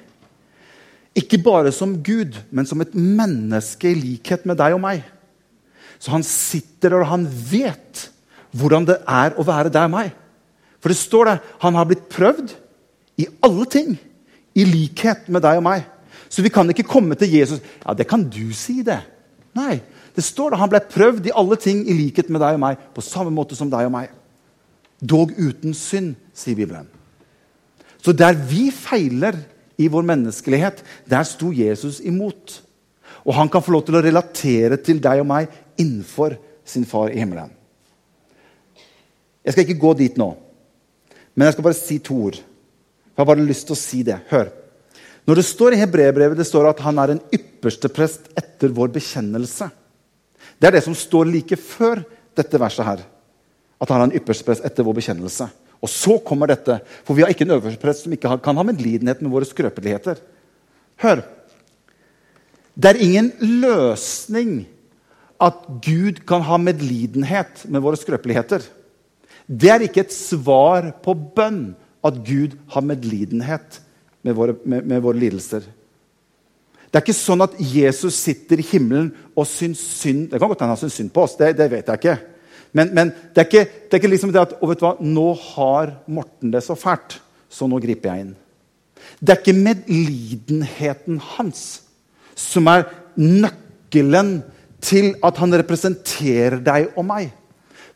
Ikke 1.19 1.41
bare 1.43 1.73
som 1.75 1.97
Gud, 2.07 2.39
men 2.55 2.69
som 2.69 2.81
et 2.83 2.95
menneske 2.95 3.91
i 3.91 3.99
likhet 3.99 4.47
med 4.47 4.59
deg 4.61 4.77
og 4.77 4.83
meg. 4.83 5.03
Så 6.01 6.15
han 6.15 6.25
sitter 6.27 6.97
og 7.01 7.09
han 7.11 7.27
vet 7.27 8.07
hvordan 8.57 8.87
det 8.89 8.99
er 9.07 9.35
å 9.39 9.47
være 9.47 9.73
deg 9.73 9.91
og 9.91 9.95
meg. 9.95 10.15
For 10.81 10.93
det 10.93 10.99
står 11.01 11.29
der 11.29 11.41
han 11.63 11.77
har 11.79 11.89
blitt 11.89 12.09
prøvd 12.13 12.55
i 13.21 13.29
alle 13.45 13.67
ting, 13.71 13.97
i 14.57 14.65
likhet 14.67 15.29
med 15.31 15.45
deg 15.45 15.61
og 15.61 15.67
meg. 15.67 15.85
Så 16.31 16.43
vi 16.43 16.53
kan 16.53 16.69
ikke 16.71 16.89
komme 16.89 17.17
til 17.19 17.31
Jesus 17.31 17.61
Ja, 17.85 17.95
det 17.95 18.09
kan 18.11 18.25
du 18.27 18.53
si, 18.57 18.81
det. 18.87 19.01
Nei. 19.57 19.81
Det 20.15 20.25
står 20.27 20.53
der 20.53 20.63
han 20.63 20.71
ble 20.73 20.81
prøvd 20.91 21.29
i 21.29 21.35
alle 21.39 21.59
ting 21.61 21.85
i 21.87 21.95
likhet 21.95 22.31
med 22.33 22.43
deg 22.43 22.57
og 22.57 22.65
meg, 22.65 22.81
på 22.95 23.05
samme 23.05 23.33
måte 23.35 23.59
som 23.59 23.71
deg 23.71 23.87
og 23.87 23.95
meg. 23.95 24.11
Dog 25.01 25.33
uten 25.39 25.75
synd, 25.77 26.17
sier 26.37 26.59
Bibelen. 26.59 26.89
Så 28.03 28.13
der 28.17 28.35
vi 28.35 28.71
feiler 28.75 29.39
i 29.81 29.89
vår 29.89 30.05
menneskelighet, 30.09 30.83
der 31.09 31.25
sto 31.29 31.53
Jesus 31.55 32.01
imot. 32.05 32.59
Og 33.25 33.35
han 33.37 33.49
kan 33.53 33.63
få 33.65 33.75
lov 33.75 33.85
til 33.87 33.99
å 33.99 34.05
relatere 34.05 34.81
til 34.81 35.01
deg 35.03 35.23
og 35.23 35.29
meg 35.31 35.51
innenfor 35.81 36.37
sin 36.67 36.87
far 36.89 37.13
i 37.13 37.21
himmelen. 37.21 37.53
Jeg 39.45 39.55
skal 39.55 39.65
ikke 39.65 39.81
gå 39.81 39.95
dit 39.97 40.19
nå, 40.21 40.35
men 41.41 41.49
jeg 41.49 41.55
skal 41.57 41.65
bare 41.65 41.79
si 41.79 41.95
to 42.05 42.19
ord. 42.29 42.37
Jeg 42.37 43.17
har 43.17 43.29
bare 43.31 43.45
lyst 43.49 43.65
til 43.65 43.73
å 43.73 43.81
si 43.81 44.03
det. 44.05 44.19
Hør. 44.29 44.51
Når 45.25 45.39
det 45.41 45.45
står 45.49 45.73
i 45.73 45.79
hebreerbrevet 45.81 46.37
det 46.37 46.45
står 46.45 46.69
at 46.69 46.83
han 46.85 47.01
er 47.01 47.15
en 47.15 47.23
ypperste 47.33 47.89
prest 47.97 48.29
etter 48.37 48.75
vår 48.77 48.91
bekjennelse. 48.93 49.71
Det 50.61 50.69
er 50.69 50.77
det 50.77 50.83
som 50.85 50.97
står 50.97 51.31
like 51.31 51.57
før 51.57 52.03
dette 52.37 52.61
verset 52.61 52.85
her. 52.85 53.01
At 53.81 53.89
han 53.89 54.03
er 54.03 54.11
en 54.11 54.19
ypperste 54.21 54.45
prest 54.45 54.67
etter 54.69 54.85
vår 54.85 54.99
bekjennelse. 54.99 55.47
Og 55.81 55.89
så 55.89 56.19
kommer 56.21 56.53
dette, 56.53 56.77
for 57.09 57.17
vi 57.17 57.25
har 57.25 57.33
ikke 57.33 57.47
en 57.49 57.55
øverste 57.57 57.81
prest 57.81 58.05
som 58.05 58.13
ikke 58.13 58.35
kan 58.45 58.61
ha 58.61 58.67
medlidenhet 58.69 59.23
med 59.25 59.33
våre 59.33 59.49
skrøpeligheter. 59.49 60.21
Hør. 61.01 61.25
Det 62.77 62.93
er 62.93 63.01
ingen 63.01 63.33
løsning 63.65 64.67
at 65.41 65.65
Gud 65.89 66.21
kan 66.29 66.45
ha 66.45 66.61
medlidenhet 66.61 67.65
med 67.65 67.81
våre 67.81 67.97
skrøpeligheter. 67.97 68.61
Det 69.51 69.71
er 69.73 69.83
ikke 69.83 70.05
et 70.05 70.15
svar 70.15 70.93
på 71.03 71.17
bønn 71.35 71.73
at 72.07 72.19
Gud 72.25 72.55
har 72.71 72.87
medlidenhet 72.87 73.81
med 74.23 74.37
våre, 74.37 74.55
med, 74.65 74.87
med 74.87 75.03
våre 75.03 75.19
lidelser. 75.19 75.65
Det 76.91 76.99
er 76.99 77.05
ikke 77.05 77.15
sånn 77.15 77.43
at 77.45 77.57
Jesus 77.59 78.19
sitter 78.19 78.63
i 78.63 78.67
himmelen 78.67 79.11
og 79.39 79.47
syns 79.47 79.83
synd 80.01 80.29
Det 80.31 80.41
kan 80.41 80.51
godt 80.51 80.63
hende 80.65 80.75
han 80.75 80.81
syns 80.81 80.97
synd 80.99 81.13
på 81.15 81.23
oss, 81.23 81.37
det, 81.39 81.53
det 81.59 81.69
vet 81.71 81.91
jeg 81.91 82.01
ikke. 82.01 82.17
Men, 82.75 82.93
men 82.95 83.11
det, 83.11 83.43
er 83.43 83.49
ikke, 83.49 83.65
det, 83.67 83.91
er 83.91 84.01
ikke, 84.01 84.13
liksom 84.13 84.33
det 84.35 84.43
at 84.43 84.55
og 84.59 84.71
vet 84.71 84.81
du 84.83 84.87
hva, 84.87 84.95
nå 85.03 85.27
har 85.53 85.95
Morten 86.11 86.55
det 86.55 86.63
så 86.67 86.77
fælt, 86.79 87.19
så 87.51 87.67
nå 87.71 87.81
griper 87.83 88.13
jeg 88.13 88.27
inn. 88.27 88.33
Det 89.19 89.35
er 89.35 89.41
ikke 89.43 89.57
medlidenheten 89.59 91.19
hans 91.35 91.65
som 92.39 92.71
er 92.71 92.87
nøkkelen 93.19 94.39
til 94.81 95.13
at 95.27 95.39
han 95.43 95.59
representerer 95.61 96.61
deg 96.65 96.95
og 96.95 97.05
meg. 97.09 97.35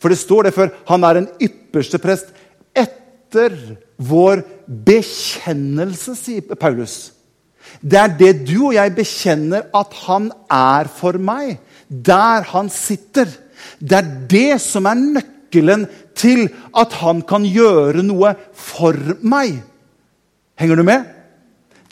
For 0.04 0.12
det 0.12 0.20
står 0.20 0.44
det 0.44 0.52
før 0.52 0.68
han 0.90 1.04
er 1.08 1.16
en 1.16 1.30
ypperste 1.40 1.96
prest 1.96 2.28
etter 2.76 3.54
vår 3.96 4.42
bekjennelse, 4.68 6.12
sier 6.12 6.58
Paulus. 6.60 7.14
Det 7.80 7.96
er 7.96 8.12
det 8.18 8.32
du 8.44 8.66
og 8.66 8.74
jeg 8.76 8.92
bekjenner 8.98 9.64
at 9.72 9.96
han 10.04 10.28
er 10.52 10.92
for 10.92 11.16
meg, 11.16 11.56
der 11.88 12.44
han 12.50 12.68
sitter. 12.68 13.32
Det 13.80 13.96
er 13.96 14.12
det 14.28 14.60
som 14.60 14.84
er 14.92 15.00
nøkkelen 15.00 15.88
til 16.12 16.50
at 16.76 17.00
han 17.00 17.24
kan 17.24 17.48
gjøre 17.48 18.04
noe 18.04 18.34
for 18.52 19.16
meg. 19.24 19.62
Henger 20.60 20.76
du 20.76 20.84
med? 20.84 21.13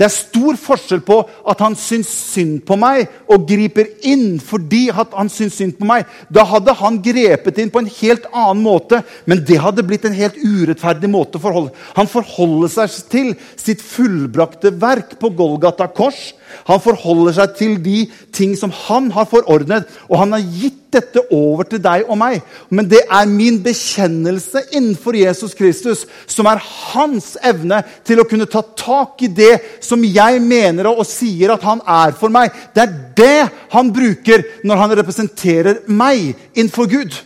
Det 0.02 0.08
er 0.08 0.14
stor 0.16 0.56
forskjell 0.58 0.98
på 1.06 1.16
at 1.46 1.60
han 1.62 1.76
syns 1.78 2.08
synd 2.10 2.64
på 2.66 2.74
meg 2.74 3.04
og 3.30 3.44
griper 3.46 3.86
inn 4.10 4.40
fordi 4.42 4.88
han 4.90 5.30
syns 5.30 5.60
synd 5.60 5.76
på 5.78 5.86
meg. 5.86 6.08
Da 6.26 6.42
hadde 6.50 6.74
han 6.80 6.98
grepet 7.04 7.60
inn 7.62 7.70
på 7.70 7.84
en 7.84 7.90
helt 8.00 8.26
annen 8.32 8.64
måte, 8.64 9.04
men 9.30 9.44
det 9.46 9.60
hadde 9.62 9.84
blitt 9.86 10.08
en 10.08 10.16
helt 10.18 10.40
urettferdig 10.42 11.06
måte 11.12 11.38
å 11.38 11.44
forholde 11.44 11.70
Han 11.94 12.10
forholder 12.10 12.72
seg 12.74 12.98
til 13.14 13.30
sitt 13.54 13.78
fullbrakte 13.78 14.74
verk 14.74 15.14
på 15.22 15.30
Golgata 15.38 15.86
kors. 15.86 16.32
Han 16.68 16.80
forholder 16.82 17.36
seg 17.36 17.56
til 17.58 17.74
de 17.82 18.04
ting 18.34 18.54
som 18.58 18.72
han 18.86 19.10
har 19.14 19.28
forordnet, 19.30 19.88
og 20.08 20.20
han 20.22 20.34
har 20.36 20.46
gitt 20.60 20.78
dette 20.92 21.22
over 21.32 21.66
til 21.68 21.80
deg 21.82 22.04
og 22.10 22.18
meg. 22.20 22.42
Men 22.70 22.88
det 22.90 23.02
er 23.06 23.30
min 23.30 23.58
bekjennelse 23.64 24.64
innenfor 24.72 25.16
Jesus 25.16 25.56
Kristus 25.56 26.04
som 26.30 26.48
er 26.50 26.62
hans 26.92 27.32
evne 27.42 27.80
til 28.06 28.20
å 28.20 28.26
kunne 28.28 28.48
ta 28.50 28.64
tak 28.76 29.24
i 29.24 29.30
det 29.32 29.54
som 29.84 30.04
jeg 30.04 30.42
mener 30.44 30.90
og 30.92 31.06
sier 31.08 31.54
at 31.54 31.64
han 31.66 31.82
er 31.88 32.14
for 32.18 32.32
meg. 32.32 32.52
Det 32.74 32.84
er 32.84 32.94
det 33.18 33.50
han 33.72 33.92
bruker 33.94 34.44
når 34.66 34.84
han 34.84 34.96
representerer 35.00 35.84
meg 35.88 36.32
innenfor 36.54 36.90
Gud. 36.90 37.16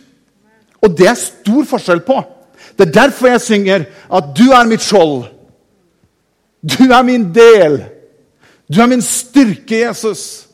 Og 0.83 0.93
det 0.97 1.09
er 1.09 1.19
stor 1.19 1.65
forskjell 1.67 2.03
på. 2.07 2.21
Det 2.77 2.87
er 2.87 2.97
derfor 2.99 3.31
jeg 3.31 3.41
synger 3.41 3.87
at 4.13 4.31
du 4.37 4.51
er 4.53 4.69
mitt 4.69 4.85
skjold. 4.85 5.25
Du 6.61 6.91
er 6.91 7.03
min 7.05 7.29
del. 7.33 7.81
Du 8.67 8.81
er 8.83 8.89
min 8.91 9.03
styrke, 9.03 9.83
Jesus. 9.85 10.47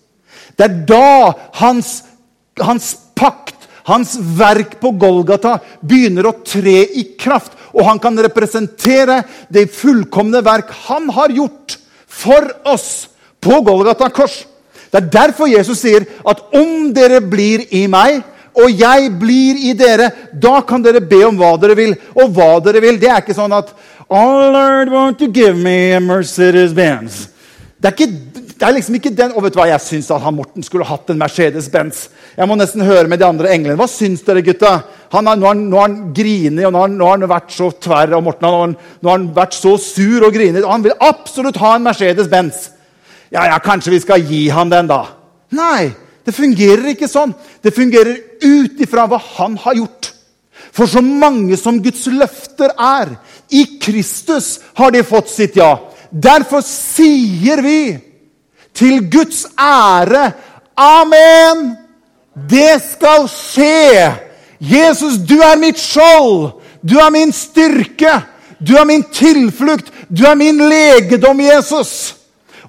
Det 0.58 0.67
er 0.67 0.82
da 0.88 1.34
hans, 1.58 2.04
hans 2.62 2.93
pakt, 3.17 3.58
hans 3.89 4.15
verk 4.38 4.78
på 4.82 4.93
Golgata, 5.02 5.58
begynner 5.82 6.30
å 6.30 6.38
tre 6.45 6.84
i 6.93 7.08
kraft. 7.19 7.58
Og 7.73 7.88
han 7.88 7.99
kan 8.02 8.17
representere 8.21 9.23
det 9.49 9.71
fullkomne 9.73 10.43
verk 10.45 10.69
han 10.86 11.10
har 11.15 11.34
gjort 11.34 11.80
for 12.06 12.45
oss 12.69 13.08
på 13.41 13.60
Golgata 13.65 14.12
kors. 14.13 14.43
Det 14.93 15.02
er 15.02 15.10
derfor 15.10 15.49
Jesus 15.49 15.82
sier 15.82 16.06
at 16.30 16.45
om 16.54 16.91
dere 16.93 17.17
blir 17.26 17.65
i 17.73 17.88
meg, 17.89 18.21
og 18.54 18.69
jeg 18.69 19.10
blir 19.17 19.58
i 19.65 19.73
dere, 19.73 20.12
da 20.38 20.60
kan 20.62 20.84
dere 20.86 21.02
be 21.02 21.23
om 21.26 21.39
hva 21.39 21.56
dere 21.58 21.73
vil. 21.73 21.95
Og 22.13 22.30
hva 22.36 22.60
dere 22.62 22.84
vil, 22.84 22.99
det 23.02 23.10
er 23.10 23.23
ikke 23.23 23.34
sånn 23.34 23.58
at 23.58 23.73
Oh 24.13 24.52
Lord, 24.54 24.91
won't 24.93 25.21
you 25.23 25.32
give 25.34 25.58
me 25.58 25.95
a 25.95 25.99
Mercedes 25.99 26.76
Benz? 26.78 27.32
Det 27.83 27.89
er, 27.89 27.95
ikke, 27.97 28.51
det 28.55 28.63
er 28.63 28.75
liksom 28.77 28.95
ikke 28.95 29.11
den 29.11 29.33
Og 29.35 29.43
vet 29.43 29.51
du 29.51 29.57
hva, 29.59 29.65
jeg 29.67 29.83
syns 29.83 30.07
han 30.07 30.35
Morten 30.37 30.63
skulle 30.63 30.87
hatt 30.87 31.09
en 31.11 31.19
Mercedes-Benz. 31.19 32.05
Jeg 32.37 32.47
må 32.47 32.55
nesten 32.55 32.85
høre 32.87 33.09
med 33.11 33.19
de 33.19 33.27
andre 33.27 33.51
englene. 33.51 33.75
Hva 33.75 33.89
syns 33.91 34.23
dere, 34.23 34.39
gutta? 34.45 34.71
Han 35.11 35.27
er, 35.27 35.41
nå 35.41 35.49
har 35.51 35.89
han 35.89 35.97
grinet, 36.15 36.63
og 36.63 36.71
nå 36.71 36.85
har, 36.85 36.93
nå 36.93 37.09
har, 37.09 37.19
han 37.19 37.33
vært 37.33 37.51
så 37.51 37.67
tverr. 37.83 38.15
Og 38.15 38.23
Morten, 38.23 38.47
har, 38.47 38.71
nå 39.03 39.11
har 39.11 39.19
han 39.19 39.27
vært 39.35 39.59
så 39.59 39.75
sur 39.83 40.23
og 40.23 40.31
grinet. 40.31 40.63
Og 40.63 40.71
han 40.71 40.87
vil 40.87 40.95
absolutt 40.95 41.59
ha 41.59 41.75
en 41.75 41.83
Mercedes-Benz. 41.89 42.63
Ja, 43.35 43.49
ja, 43.51 43.59
kanskje 43.59 43.97
vi 43.97 44.01
skal 44.05 44.23
gi 44.31 44.45
han 44.55 44.71
den, 44.71 44.87
da. 44.87 45.03
Nei, 45.59 45.91
det 46.23 46.39
fungerer 46.39 46.93
ikke 46.93 47.11
sånn. 47.11 47.35
Det 47.59 47.75
fungerer 47.75 48.15
ut 48.47 48.79
ifra 48.87 49.09
hva 49.11 49.19
han 49.35 49.59
har 49.59 49.75
gjort. 49.81 50.13
For 50.71 50.87
så 50.87 51.03
mange 51.03 51.59
som 51.59 51.83
Guds 51.83 52.07
løfter 52.07 52.71
er, 52.79 53.17
i 53.51 53.65
Kristus 53.83 54.61
har 54.79 54.95
de 54.95 55.03
fått 55.03 55.29
sitt 55.35 55.59
ja. 55.59 55.75
Derfor 56.13 56.62
sier 56.62 57.62
vi 57.65 57.97
til 58.73 59.10
Guds 59.10 59.47
ære 59.58 60.32
Amen! 60.78 61.73
Det 62.49 62.82
skal 62.82 63.28
skje! 63.30 64.13
Jesus, 64.58 65.19
du 65.21 65.36
er 65.41 65.58
mitt 65.62 65.78
skjold! 65.78 66.56
Du 66.82 66.97
er 66.97 67.12
min 67.13 67.34
styrke! 67.34 68.13
Du 68.58 68.73
er 68.78 68.88
min 68.89 69.04
tilflukt! 69.13 69.91
Du 70.10 70.26
er 70.26 70.38
min 70.39 70.62
legedom, 70.69 71.41
Jesus! 71.41 72.15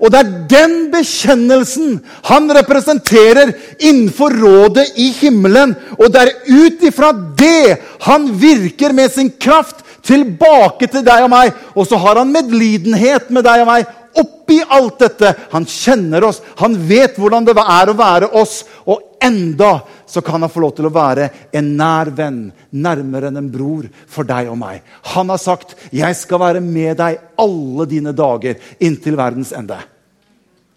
Og 0.02 0.10
det 0.10 0.20
er 0.20 0.32
den 0.50 0.72
bekjennelsen 0.92 2.00
han 2.26 2.50
representerer 2.52 3.52
innenfor 3.78 4.34
rådet 4.42 4.88
i 5.00 5.10
himmelen. 5.14 5.76
Og 5.96 6.10
det 6.12 6.24
er 6.24 6.32
ut 6.50 6.82
ifra 6.84 7.12
det 7.38 7.78
han 8.04 8.26
virker 8.40 8.92
med 8.92 9.12
sin 9.14 9.30
kraft 9.40 9.83
tilbake 10.04 10.88
til 10.90 11.04
deg 11.06 11.26
og 11.26 11.32
meg. 11.32 11.52
Og 11.74 11.88
så 11.88 11.98
har 12.00 12.20
han 12.20 12.32
medlidenhet 12.32 13.30
med 13.34 13.46
deg 13.46 13.64
og 13.64 13.70
meg 13.70 13.92
oppi 14.14 14.60
alt 14.68 14.98
dette. 15.02 15.32
Han 15.50 15.66
kjenner 15.68 16.24
oss, 16.28 16.40
han 16.60 16.76
vet 16.88 17.18
hvordan 17.18 17.46
det 17.46 17.56
er 17.58 17.90
å 17.90 17.98
være 17.98 18.30
oss. 18.38 18.62
Og 18.86 19.18
enda 19.24 19.78
så 20.06 20.22
kan 20.22 20.42
han 20.44 20.52
få 20.52 20.62
lov 20.62 20.74
til 20.76 20.88
å 20.88 20.94
være 20.94 21.28
en 21.56 21.72
nær 21.78 22.10
venn, 22.14 22.40
nærmere 22.70 23.30
enn 23.30 23.40
en 23.40 23.50
bror, 23.50 23.88
for 24.06 24.26
deg 24.28 24.50
og 24.52 24.58
meg. 24.60 24.82
Han 25.14 25.32
har 25.32 25.38
sagt 25.38 25.74
'Jeg 25.90 26.16
skal 26.16 26.40
være 26.40 26.60
med 26.60 26.98
deg 26.98 27.18
alle 27.38 27.86
dine 27.86 28.12
dager 28.12 28.56
inntil 28.80 29.16
verdens 29.16 29.52
ende'. 29.52 29.82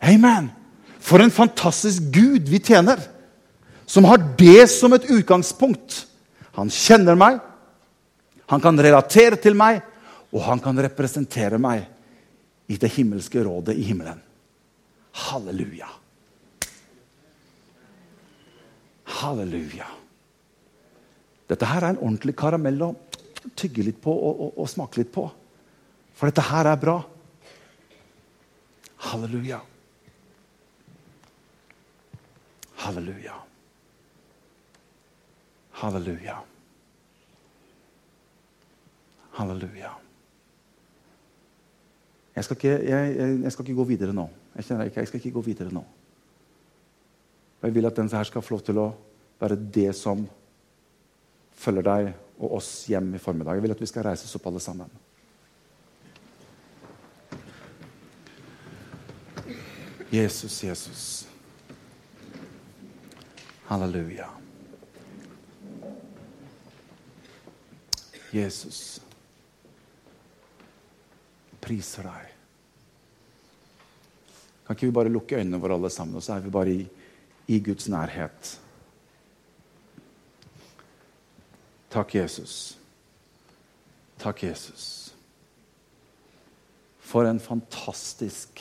Amen! 0.01 0.51
For 0.99 1.19
en 1.19 1.31
fantastisk 1.31 2.01
Gud 2.11 2.49
vi 2.49 2.59
tjener, 2.59 2.97
som 3.85 4.03
har 4.03 4.17
det 4.37 4.69
som 4.69 4.93
et 4.93 5.05
utgangspunkt. 5.09 6.05
Han 6.57 6.69
kjenner 6.69 7.15
meg, 7.15 7.39
han 8.47 8.63
kan 8.63 8.79
relatere 8.79 9.39
til 9.41 9.57
meg, 9.59 9.81
og 10.31 10.43
han 10.47 10.61
kan 10.63 10.79
representere 10.79 11.59
meg 11.59 11.85
i 12.71 12.77
det 12.79 12.89
himmelske 12.95 13.43
rådet 13.43 13.75
i 13.75 13.85
himmelen. 13.87 14.19
Halleluja. 15.27 15.89
Halleluja. 19.17 19.87
Dette 21.47 21.67
her 21.67 21.83
er 21.83 21.95
en 21.95 22.01
ordentlig 22.03 22.35
karamell 22.37 22.81
å 22.83 22.93
tygge 23.55 23.85
litt 23.87 24.01
på 24.03 24.11
og, 24.11 24.41
og, 24.47 24.57
og 24.59 24.69
smake 24.71 24.99
litt 25.01 25.13
på. 25.15 25.23
For 26.17 26.31
dette 26.31 26.43
her 26.49 26.67
er 26.71 26.79
bra. 26.81 26.97
Halleluja. 29.07 29.61
Halleluja. 32.83 33.39
Halleluja. 35.77 36.37
Halleluja. 39.37 39.91
Jeg 42.35 42.43
skal, 42.43 42.57
ikke, 42.57 42.89
jeg, 42.89 43.17
jeg 43.43 43.51
skal, 43.51 43.65
ikke, 43.65 43.75
gå 43.77 43.83
videre 43.83 44.13
nå. 44.13 44.27
Jeg 44.55 44.65
kjenner 44.65 44.89
ikke, 44.89 44.99
jeg 44.99 45.09
skal 45.09 45.21
ikke 45.21 45.33
gå 45.35 45.41
videre 45.45 45.73
nå. 45.73 45.83
Jeg 47.63 47.73
vil 47.73 47.89
at 47.89 47.97
den 47.97 48.09
her 48.09 48.23
skal 48.29 48.41
få 48.45 48.55
lov 48.55 48.63
til 48.65 48.81
å 48.81 48.87
være 49.41 49.57
det 49.57 49.89
som 49.97 50.25
følger 51.57 51.85
deg 51.85 52.11
og 52.37 52.57
oss 52.59 52.69
hjem 52.89 53.15
i 53.17 53.21
formiddag. 53.21 53.57
Jeg 53.57 53.65
vil 53.65 53.73
at 53.73 53.81
vi 53.81 53.89
skal 53.89 54.05
reise 54.05 54.25
oss 54.25 54.37
opp 54.37 54.49
alle 54.49 54.61
sammen. 54.61 54.89
Jesus, 60.13 60.61
Jesus. 60.63 61.27
Halleluja. 63.67 64.29
Jesus 68.33 69.06
priser 71.67 72.07
deg. 72.07 72.33
Kan 74.67 74.75
ikke 74.75 74.87
vi 74.87 74.95
bare 74.95 75.11
lukke 75.11 75.39
øynene 75.39 75.59
våre 75.63 75.75
alle 75.75 75.91
sammen, 75.91 76.15
og 76.19 76.23
så 76.23 76.37
er 76.37 76.45
vi 76.45 76.51
bare 76.51 76.71
i, 76.71 76.87
i 77.51 77.59
Guds 77.63 77.87
nærhet? 77.91 78.53
Takk, 81.91 82.15
Jesus. 82.15 82.77
Takk, 84.19 84.43
Jesus. 84.43 85.13
For 86.99 87.27
en 87.27 87.39
fantastisk 87.39 88.59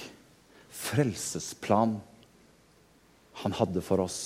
frelsesplan 0.70 1.96
han 3.42 3.56
hadde 3.58 3.82
for 3.82 4.04
oss. 4.04 4.20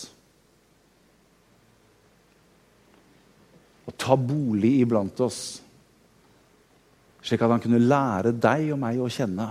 Å 3.88 3.94
ta 3.96 4.14
bolig 4.20 4.76
iblant 4.84 5.24
oss 5.24 5.62
slik 7.22 7.42
at 7.44 7.52
han 7.52 7.62
kunne 7.62 7.82
lære 7.82 8.32
deg 8.32 8.72
og 8.74 8.80
meg 8.80 9.00
å 9.00 9.10
kjenne 9.12 9.50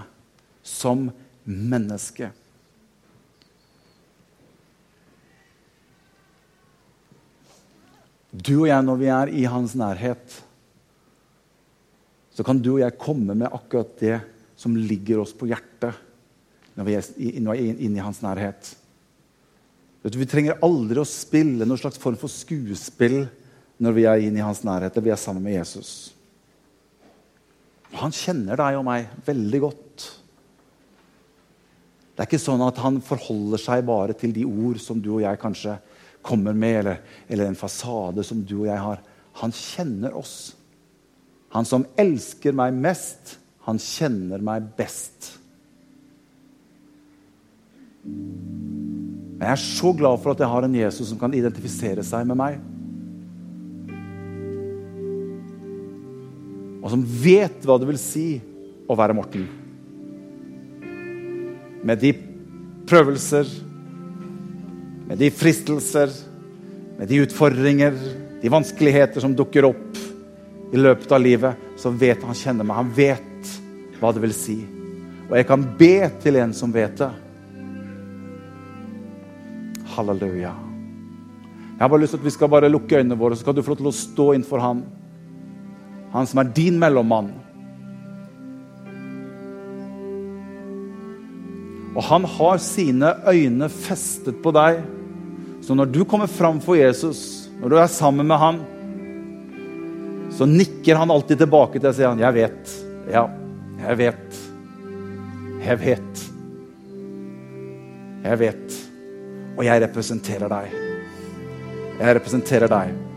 som 0.65 1.07
menneske. 1.45 2.31
Du 8.29 8.61
og 8.61 8.67
jeg, 8.69 8.85
når 8.85 8.99
vi 8.99 9.09
er 9.13 9.31
i 9.41 9.45
hans 9.49 9.73
nærhet, 9.77 10.35
så 12.35 12.45
kan 12.45 12.59
du 12.61 12.75
og 12.75 12.83
jeg 12.83 12.99
komme 13.01 13.35
med 13.35 13.49
akkurat 13.51 13.95
det 13.99 14.19
som 14.59 14.77
ligger 14.77 15.23
oss 15.23 15.33
på 15.35 15.49
hjertet 15.49 15.97
når 16.77 16.87
vi 16.87 16.93
er 16.95 17.73
inne 17.83 17.97
i 17.97 18.03
hans 18.03 18.21
nærhet. 18.23 18.69
Vi 20.05 20.27
trenger 20.29 20.61
aldri 20.63 21.01
å 21.01 21.07
spille 21.07 21.67
noen 21.67 21.79
slags 21.81 21.99
form 21.99 22.15
for 22.19 22.31
skuespill 22.31 23.25
når 23.83 23.97
vi 23.97 24.05
er 24.07 24.23
inne 24.23 24.39
i 24.39 24.45
hans 24.45 24.61
nærhet 24.63 24.93
eller 24.93 25.09
vi 25.09 25.13
er 25.15 25.19
sammen 25.19 25.43
med 25.43 25.57
Jesus. 25.57 26.13
Han 27.97 28.13
kjenner 28.13 28.59
deg 28.59 28.77
og 28.77 28.85
meg 28.85 29.09
veldig 29.25 29.61
godt. 29.63 30.07
Det 32.13 32.25
er 32.25 32.29
ikke 32.29 32.41
sånn 32.41 32.61
at 32.65 32.79
han 32.83 32.99
forholder 33.01 33.61
seg 33.63 33.85
bare 33.87 34.13
til 34.19 34.33
de 34.35 34.45
ord 34.45 34.77
som 34.83 34.99
du 35.01 35.13
og 35.15 35.23
jeg 35.23 35.39
kanskje 35.41 35.77
kommer 36.25 36.53
med, 36.53 36.81
eller, 36.81 37.01
eller 37.31 37.47
en 37.47 37.57
fasade 37.57 38.25
som 38.27 38.41
du 38.43 38.57
og 38.61 38.67
jeg 38.67 38.83
har. 38.83 39.01
Han 39.39 39.55
kjenner 39.55 40.17
oss. 40.19 40.33
Han 41.55 41.65
som 41.65 41.87
elsker 41.97 42.53
meg 42.53 42.75
mest, 42.75 43.37
han 43.65 43.79
kjenner 43.81 44.43
meg 44.43 44.67
best. 44.77 45.31
Men 48.03 49.47
jeg 49.47 49.55
er 49.55 49.63
så 49.63 49.93
glad 49.95 50.19
for 50.19 50.35
at 50.35 50.43
jeg 50.43 50.51
har 50.51 50.67
en 50.67 50.75
Jesus 50.75 51.09
som 51.09 51.19
kan 51.21 51.33
identifisere 51.33 52.03
seg 52.05 52.27
med 52.27 52.37
meg. 52.39 52.59
Og 56.89 56.95
som 56.95 57.03
vet 57.05 57.65
hva 57.69 57.75
det 57.77 57.85
vil 57.85 57.99
si 58.01 58.39
å 58.89 58.95
være 58.97 59.13
Morten. 59.13 59.43
Med 61.85 62.01
de 62.01 62.09
prøvelser, 62.89 63.45
med 65.05 65.21
de 65.21 65.29
fristelser, 65.29 66.09
med 66.97 67.11
de 67.11 67.21
utfordringer, 67.21 67.93
de 68.41 68.49
vanskeligheter 68.49 69.21
som 69.21 69.37
dukker 69.37 69.69
opp 69.69 70.01
i 70.73 70.81
løpet 70.81 71.13
av 71.13 71.21
livet, 71.21 71.69
så 71.77 71.93
vet 71.93 72.25
han 72.25 72.37
kjenner 72.41 72.65
meg. 72.65 72.81
Han 72.81 72.91
vet 72.97 73.53
hva 74.01 74.09
det 74.15 74.25
vil 74.25 74.33
si. 74.33 74.57
Og 75.29 75.37
jeg 75.37 75.45
kan 75.45 75.69
be 75.77 75.93
til 76.25 76.41
en 76.41 76.57
som 76.57 76.73
vet 76.73 76.97
det. 76.97 77.11
Halleluja. 79.93 80.55
Jeg 81.75 81.83
har 81.85 81.93
bare 81.93 82.01
lyst 82.01 82.17
til 82.17 82.23
at 82.23 82.31
vi 82.31 82.33
skal 82.33 82.49
bare 82.49 82.73
lukke 82.73 82.97
øynene 82.97 83.17
våre, 83.19 83.37
så 83.37 83.45
skal 83.45 83.53
du 83.53 83.61
få 83.61 83.77
lov 83.77 83.83
til 83.85 83.93
å 83.93 83.99
stå 83.99 84.31
innenfor 84.33 84.65
ham. 84.65 84.87
Han 86.13 86.27
som 86.27 86.41
er 86.41 86.51
din 86.55 86.79
mellommann. 86.81 87.31
Og 91.95 92.05
han 92.05 92.25
har 92.37 92.61
sine 92.63 93.13
øyne 93.27 93.69
festet 93.69 94.41
på 94.43 94.53
deg. 94.55 94.81
Så 95.65 95.75
når 95.75 95.89
du 95.91 96.03
kommer 96.07 96.29
fram 96.31 96.61
for 96.63 96.79
Jesus, 96.79 97.49
når 97.59 97.69
du 97.69 97.77
er 97.77 97.91
sammen 97.91 98.27
med 98.29 98.39
ham, 98.39 98.61
så 100.33 100.47
nikker 100.47 100.95
han 100.95 101.11
alltid 101.11 101.41
tilbake 101.41 101.75
til 101.75 101.83
deg 101.83 101.91
og 101.91 101.97
sier 101.97 102.07
han, 102.07 102.19
'Jeg 102.19 102.33
vet. 102.33 102.75
Ja, 103.11 103.25
jeg 103.81 103.97
vet. 103.97 104.39
Jeg 105.65 105.79
vet. 105.79 106.23
Jeg 108.23 108.39
vet. 108.39 108.79
Og 109.57 109.65
jeg 109.65 109.81
representerer 109.81 110.47
deg. 110.47 110.71
Jeg 111.99 112.15
representerer 112.15 112.71
deg. 112.71 113.08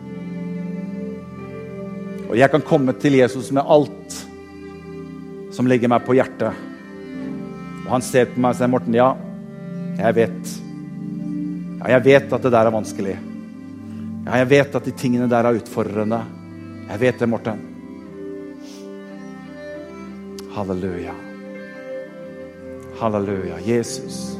Og 2.33 2.39
jeg 2.41 2.49
kan 2.49 2.63
komme 2.65 2.95
til 2.97 3.19
Jesus 3.19 3.51
med 3.53 3.67
alt 3.69 4.15
som 5.53 5.67
ligger 5.69 5.91
meg 5.93 6.01
på 6.07 6.15
hjertet. 6.17 6.57
Og 7.83 7.91
han 7.93 8.05
ser 8.07 8.31
på 8.33 8.41
meg 8.41 8.55
og 8.55 8.57
sier, 8.57 8.71
'Morten, 8.73 8.95
ja, 8.97 9.11
jeg 9.99 10.15
vet. 10.17 10.53
Ja, 11.83 11.91
jeg 11.93 12.05
vet 12.07 12.33
at 12.33 12.43
det 12.43 12.53
der 12.55 12.71
er 12.71 12.73
vanskelig. 12.73 13.19
Ja, 14.25 14.39
jeg 14.41 14.49
vet 14.49 14.75
at 14.75 14.85
de 14.85 14.95
tingene 14.97 15.29
der 15.29 15.45
er 15.45 15.59
utfordrende. 15.59 16.23
Jeg 16.89 17.01
vet 17.01 17.19
det, 17.21 17.29
Morten. 17.29 17.61
Halleluja. 20.57 21.13
Halleluja. 22.97 23.59
Jesus. 23.67 24.39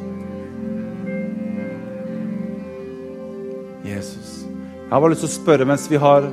Jesus. 3.85 4.47
Jeg 4.47 4.89
har 4.91 5.01
bare 5.01 5.13
lyst 5.13 5.27
til 5.27 5.29
å 5.29 5.37
spørre 5.37 5.69
mens 5.69 5.91
vi 5.91 6.01
har 6.01 6.31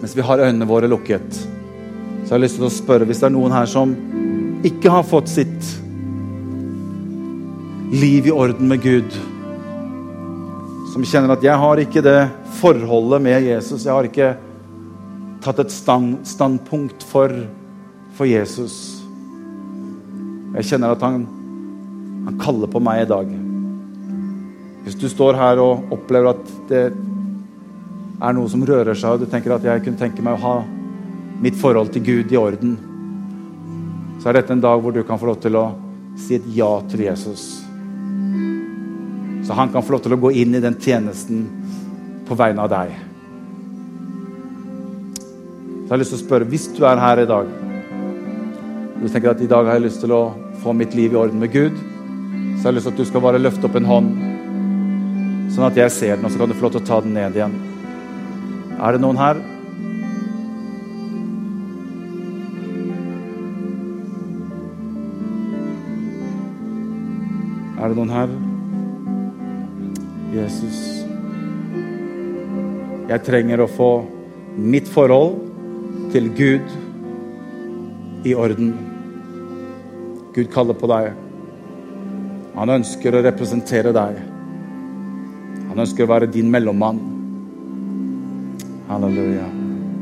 mens 0.00 0.16
vi 0.16 0.24
har 0.24 0.40
øynene 0.40 0.68
våre 0.68 0.88
lukket, 0.88 1.28
så 2.24 2.32
har 2.32 2.38
jeg 2.38 2.46
lyst 2.46 2.60
til 2.60 2.68
å 2.68 2.72
spørre 2.72 3.08
hvis 3.08 3.20
det 3.20 3.28
er 3.28 3.34
noen 3.34 3.52
her 3.54 3.68
som 3.68 3.92
ikke 4.66 4.92
har 4.92 5.06
fått 5.08 5.28
sitt 5.32 5.70
liv 7.92 8.28
i 8.28 8.32
orden 8.32 8.70
med 8.70 8.82
Gud, 8.84 9.16
som 10.92 11.04
kjenner 11.04 11.32
at 11.32 11.42
'jeg 11.42 11.58
har 11.58 11.76
ikke 11.76 12.02
det 12.02 12.30
forholdet 12.60 13.22
med 13.22 13.42
Jesus', 13.42 13.84
jeg 13.84 13.92
har 13.92 14.04
ikke 14.04 14.36
tatt 15.40 15.58
et 15.58 15.72
stand, 15.72 16.18
standpunkt 16.24 17.02
for, 17.02 17.32
for 18.14 18.24
Jesus. 18.28 19.02
Jeg 20.54 20.64
kjenner 20.64 20.92
at 20.92 21.02
han, 21.02 21.26
han 22.26 22.38
kaller 22.40 22.66
på 22.66 22.82
meg 22.82 23.02
i 23.02 23.08
dag. 23.08 23.30
Hvis 24.84 24.98
du 25.00 25.08
står 25.08 25.38
her 25.38 25.60
og 25.62 25.92
opplever 25.92 26.34
at 26.34 26.52
det 26.68 26.84
er 28.20 28.36
noe 28.36 28.50
som 28.52 28.64
rører 28.66 28.96
seg, 28.98 29.16
og 29.16 29.24
du 29.24 29.30
tenker 29.30 29.54
at 29.56 29.64
jeg 29.64 29.84
kunne 29.84 30.00
tenke 30.00 30.24
meg 30.24 30.36
å 30.36 30.44
ha 30.44 30.56
mitt 31.40 31.56
forhold 31.56 31.92
til 31.94 32.04
Gud 32.04 32.32
i 32.32 32.38
orden, 32.40 32.76
så 34.20 34.28
er 34.28 34.40
dette 34.40 34.52
en 34.52 34.60
dag 34.60 34.82
hvor 34.82 34.92
du 34.92 35.00
kan 35.08 35.20
få 35.20 35.30
lov 35.30 35.38
til 35.40 35.56
å 35.56 35.70
si 36.20 36.36
et 36.36 36.48
ja 36.52 36.68
til 36.90 37.06
Jesus. 37.06 37.44
Så 39.46 39.56
han 39.56 39.72
kan 39.72 39.82
få 39.82 39.96
lov 39.96 40.02
til 40.04 40.14
å 40.14 40.20
gå 40.20 40.34
inn 40.42 40.58
i 40.58 40.60
den 40.62 40.76
tjenesten 40.76 41.46
på 42.28 42.36
vegne 42.36 42.66
av 42.66 42.74
deg. 42.74 42.92
Så 45.72 45.88
jeg 45.88 45.94
har 45.94 46.02
lyst 46.02 46.12
til 46.14 46.20
å 46.20 46.26
spørre, 46.26 46.50
hvis 46.52 46.68
du 46.76 46.84
er 46.86 47.00
her 47.00 47.24
i 47.24 47.28
dag 47.30 47.48
og 49.00 49.06
du 49.06 49.08
tenker 49.08 49.30
at 49.32 49.40
i 49.40 49.48
dag 49.48 49.64
har 49.64 49.78
jeg 49.78 49.86
lyst 49.86 50.02
til 50.04 50.12
å 50.12 50.34
få 50.60 50.74
mitt 50.76 50.92
liv 50.92 51.14
i 51.14 51.16
orden 51.16 51.40
med 51.40 51.54
Gud, 51.54 51.72
så 51.72 52.60
jeg 52.60 52.66
har 52.66 52.74
jeg 52.74 52.76
lyst 52.76 52.90
til 52.90 52.92
at 52.92 53.00
du 53.00 53.08
skal 53.08 53.22
bare 53.24 53.40
løfte 53.40 53.64
opp 53.64 53.78
en 53.80 53.88
hånd, 53.88 54.10
sånn 55.56 55.68
at 55.70 55.80
jeg 55.80 55.94
ser 55.96 56.18
den, 56.18 56.28
og 56.28 56.34
så 56.34 56.42
kan 56.42 56.52
du 56.52 56.58
få 56.58 56.66
lov 56.66 56.74
til 56.74 56.82
å 56.82 56.88
ta 56.90 56.98
den 57.00 57.16
ned 57.16 57.38
igjen. 57.40 57.69
Er 58.80 58.96
det 58.96 59.00
noen 59.02 59.18
her? 59.20 59.36
Er 67.76 67.92
det 67.92 67.98
noen 67.98 68.14
her? 68.14 68.32
Jesus. 70.32 70.80
Jeg 73.10 73.26
trenger 73.28 73.60
å 73.60 73.68
få 73.68 73.90
mitt 74.56 74.88
forhold 74.88 75.36
til 76.16 76.32
Gud 76.40 76.72
i 78.24 78.32
orden. 78.32 78.72
Gud 80.32 80.52
kaller 80.56 80.80
på 80.80 80.88
deg. 80.88 81.12
Han 82.56 82.76
ønsker 82.80 83.12
å 83.12 83.24
representere 83.28 83.92
deg. 83.92 84.24
Han 85.68 85.84
ønsker 85.84 86.08
å 86.08 86.14
være 86.16 86.32
din 86.32 86.48
mellommann. 86.48 87.09
Halleluja. 88.90 89.44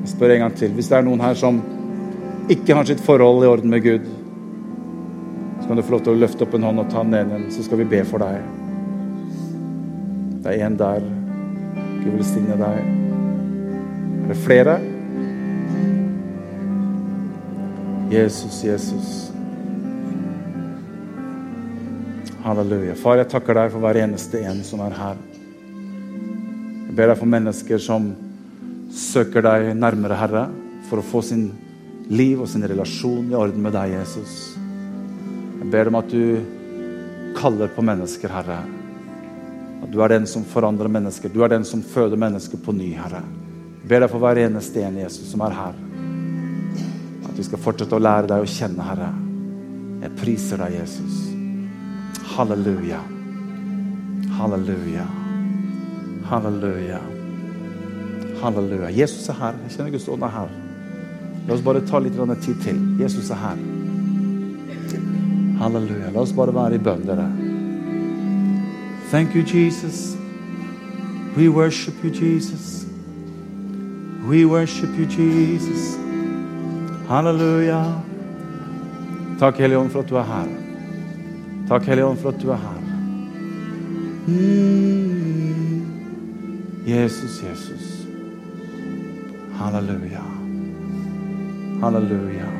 Jeg 0.01 0.09
spør 0.09 0.33
en 0.33 0.47
gang 0.47 0.55
til. 0.57 0.73
Hvis 0.73 0.89
det 0.89 0.97
er 0.97 1.05
noen 1.05 1.21
her 1.21 1.35
som 1.37 1.59
ikke 2.49 2.73
har 2.73 2.87
sitt 2.89 3.03
forhold 3.05 3.43
i 3.45 3.49
orden 3.51 3.69
med 3.69 3.83
Gud, 3.85 4.05
så 5.61 5.69
kan 5.69 5.77
du 5.77 5.83
få 5.85 5.93
lov 5.99 6.05
til 6.07 6.15
å 6.15 6.21
løfte 6.23 6.47
opp 6.47 6.55
en 6.57 6.65
hånd 6.65 6.81
og 6.81 6.87
ta 6.89 7.03
den 7.05 7.19
ene, 7.19 7.41
så 7.53 7.65
skal 7.67 7.83
vi 7.83 7.89
be 7.91 8.01
for 8.09 8.25
deg. 8.25 8.39
Det 10.41 10.55
er 10.55 10.65
en 10.65 10.79
der. 10.81 11.05
Gud 11.99 12.15
velsigne 12.15 12.57
deg. 12.57 12.79
Er 14.23 14.31
det 14.31 14.37
flere? 14.47 14.79
Jesus, 18.09 18.63
Jesus. 18.65 19.11
Halleluja. 22.47 22.97
Far, 22.97 23.21
jeg 23.21 23.29
takker 23.35 23.61
deg 23.61 23.75
for 23.75 23.85
hver 23.85 24.01
eneste 24.01 24.41
en 24.49 24.65
som 24.65 24.81
er 24.87 24.97
her. 24.97 25.21
Jeg 26.87 26.97
ber 26.97 27.13
deg 27.13 27.21
for 27.21 27.29
mennesker 27.29 27.85
som 27.85 28.09
søker 28.99 29.45
deg 29.45 29.73
nærmere, 29.79 30.19
Herre, 30.19 30.45
for 30.89 31.01
å 31.01 31.07
få 31.07 31.23
sin 31.25 31.49
liv 32.09 32.41
og 32.41 32.49
sin 32.51 32.65
relasjon 32.67 33.31
i 33.31 33.37
orden 33.39 33.63
med 33.63 33.75
deg, 33.77 33.95
Jesus. 33.99 34.35
Jeg 35.59 35.71
ber 35.73 35.91
om 35.91 35.99
at 36.01 36.11
du 36.11 37.35
kaller 37.39 37.71
på 37.75 37.85
mennesker, 37.85 38.33
Herre. 38.33 38.63
At 39.85 39.91
du 39.93 40.01
er 40.03 40.15
den 40.17 40.27
som 40.27 40.47
forandrer 40.49 40.91
mennesker. 40.91 41.31
Du 41.31 41.45
er 41.45 41.53
den 41.53 41.67
som 41.69 41.85
føder 41.85 42.19
mennesker 42.19 42.61
på 42.65 42.75
ny, 42.75 42.91
Herre. 42.99 43.23
Jeg 43.83 43.91
ber 43.91 44.05
deg 44.05 44.13
for 44.13 44.25
hver 44.25 44.41
eneste 44.43 44.83
en, 44.85 44.99
Jesus, 45.05 45.31
som 45.33 45.45
er 45.47 45.55
her. 45.57 45.79
At 47.29 47.37
vi 47.39 47.47
skal 47.47 47.63
fortsette 47.63 47.97
å 47.97 48.03
lære 48.03 48.31
deg 48.33 48.43
å 48.43 48.51
kjenne, 48.51 48.89
Herre. 48.89 49.13
Jeg 50.03 50.17
priser 50.19 50.65
deg, 50.65 50.81
Jesus. 50.81 51.23
Halleluja. 52.35 53.03
Halleluja. 54.39 55.07
Halleluja. 56.29 57.01
Halleluja. 58.43 58.89
Jesus 58.91 59.29
er 59.29 59.39
her. 59.41 59.55
Jeg 59.65 59.77
kjenner 59.77 59.91
Guds 59.91 60.09
ånd 60.09 60.23
er 60.23 60.33
her. 60.35 60.49
La 61.49 61.55
oss 61.55 61.63
bare 61.65 61.81
ta 61.87 61.99
litt 61.99 62.19
tid 62.43 62.63
til. 62.63 62.81
Jesus 63.01 63.31
er 63.31 63.41
her. 63.43 63.59
Halleluja. 65.59 66.11
La 66.15 66.21
oss 66.21 66.33
bare 66.33 66.55
være 66.55 66.75
i 66.75 66.79
bønn, 66.79 67.07
dere. 67.07 67.29
Thank 69.11 69.35
you, 69.35 69.43
Jesus. 69.43 70.17
We 71.37 71.49
worship 71.49 71.95
you, 72.05 72.11
Jesus. 72.11 72.87
We 74.29 74.45
worship 74.45 74.91
you, 74.99 75.07
Jesus. 75.07 75.97
Halleluja. 77.09 77.85
Takk, 79.39 79.57
Hellige 79.57 79.79
Ånd, 79.79 79.91
for 79.91 80.01
at 80.01 80.11
du 80.11 80.17
er 80.17 80.25
her. 80.25 80.49
Takk, 81.69 81.87
Hellige 81.87 82.07
Ånd, 82.07 82.19
for 82.19 82.29
at 82.29 82.43
du 82.43 82.51
er 82.51 82.57
her. 82.57 82.83
Mm. 84.27 85.87
Jesus, 86.87 87.43
Jesus. 87.43 87.98
Halleluja. 89.59 90.23
Hallelujah. 91.81 92.53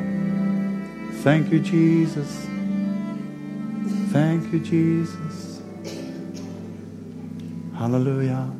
Thank 1.23 1.49
you, 1.49 1.59
Jesus. 1.61 2.45
Thank 4.11 4.51
you, 4.51 4.59
Jesus. 4.59 5.61
Halleluja. 7.73 8.51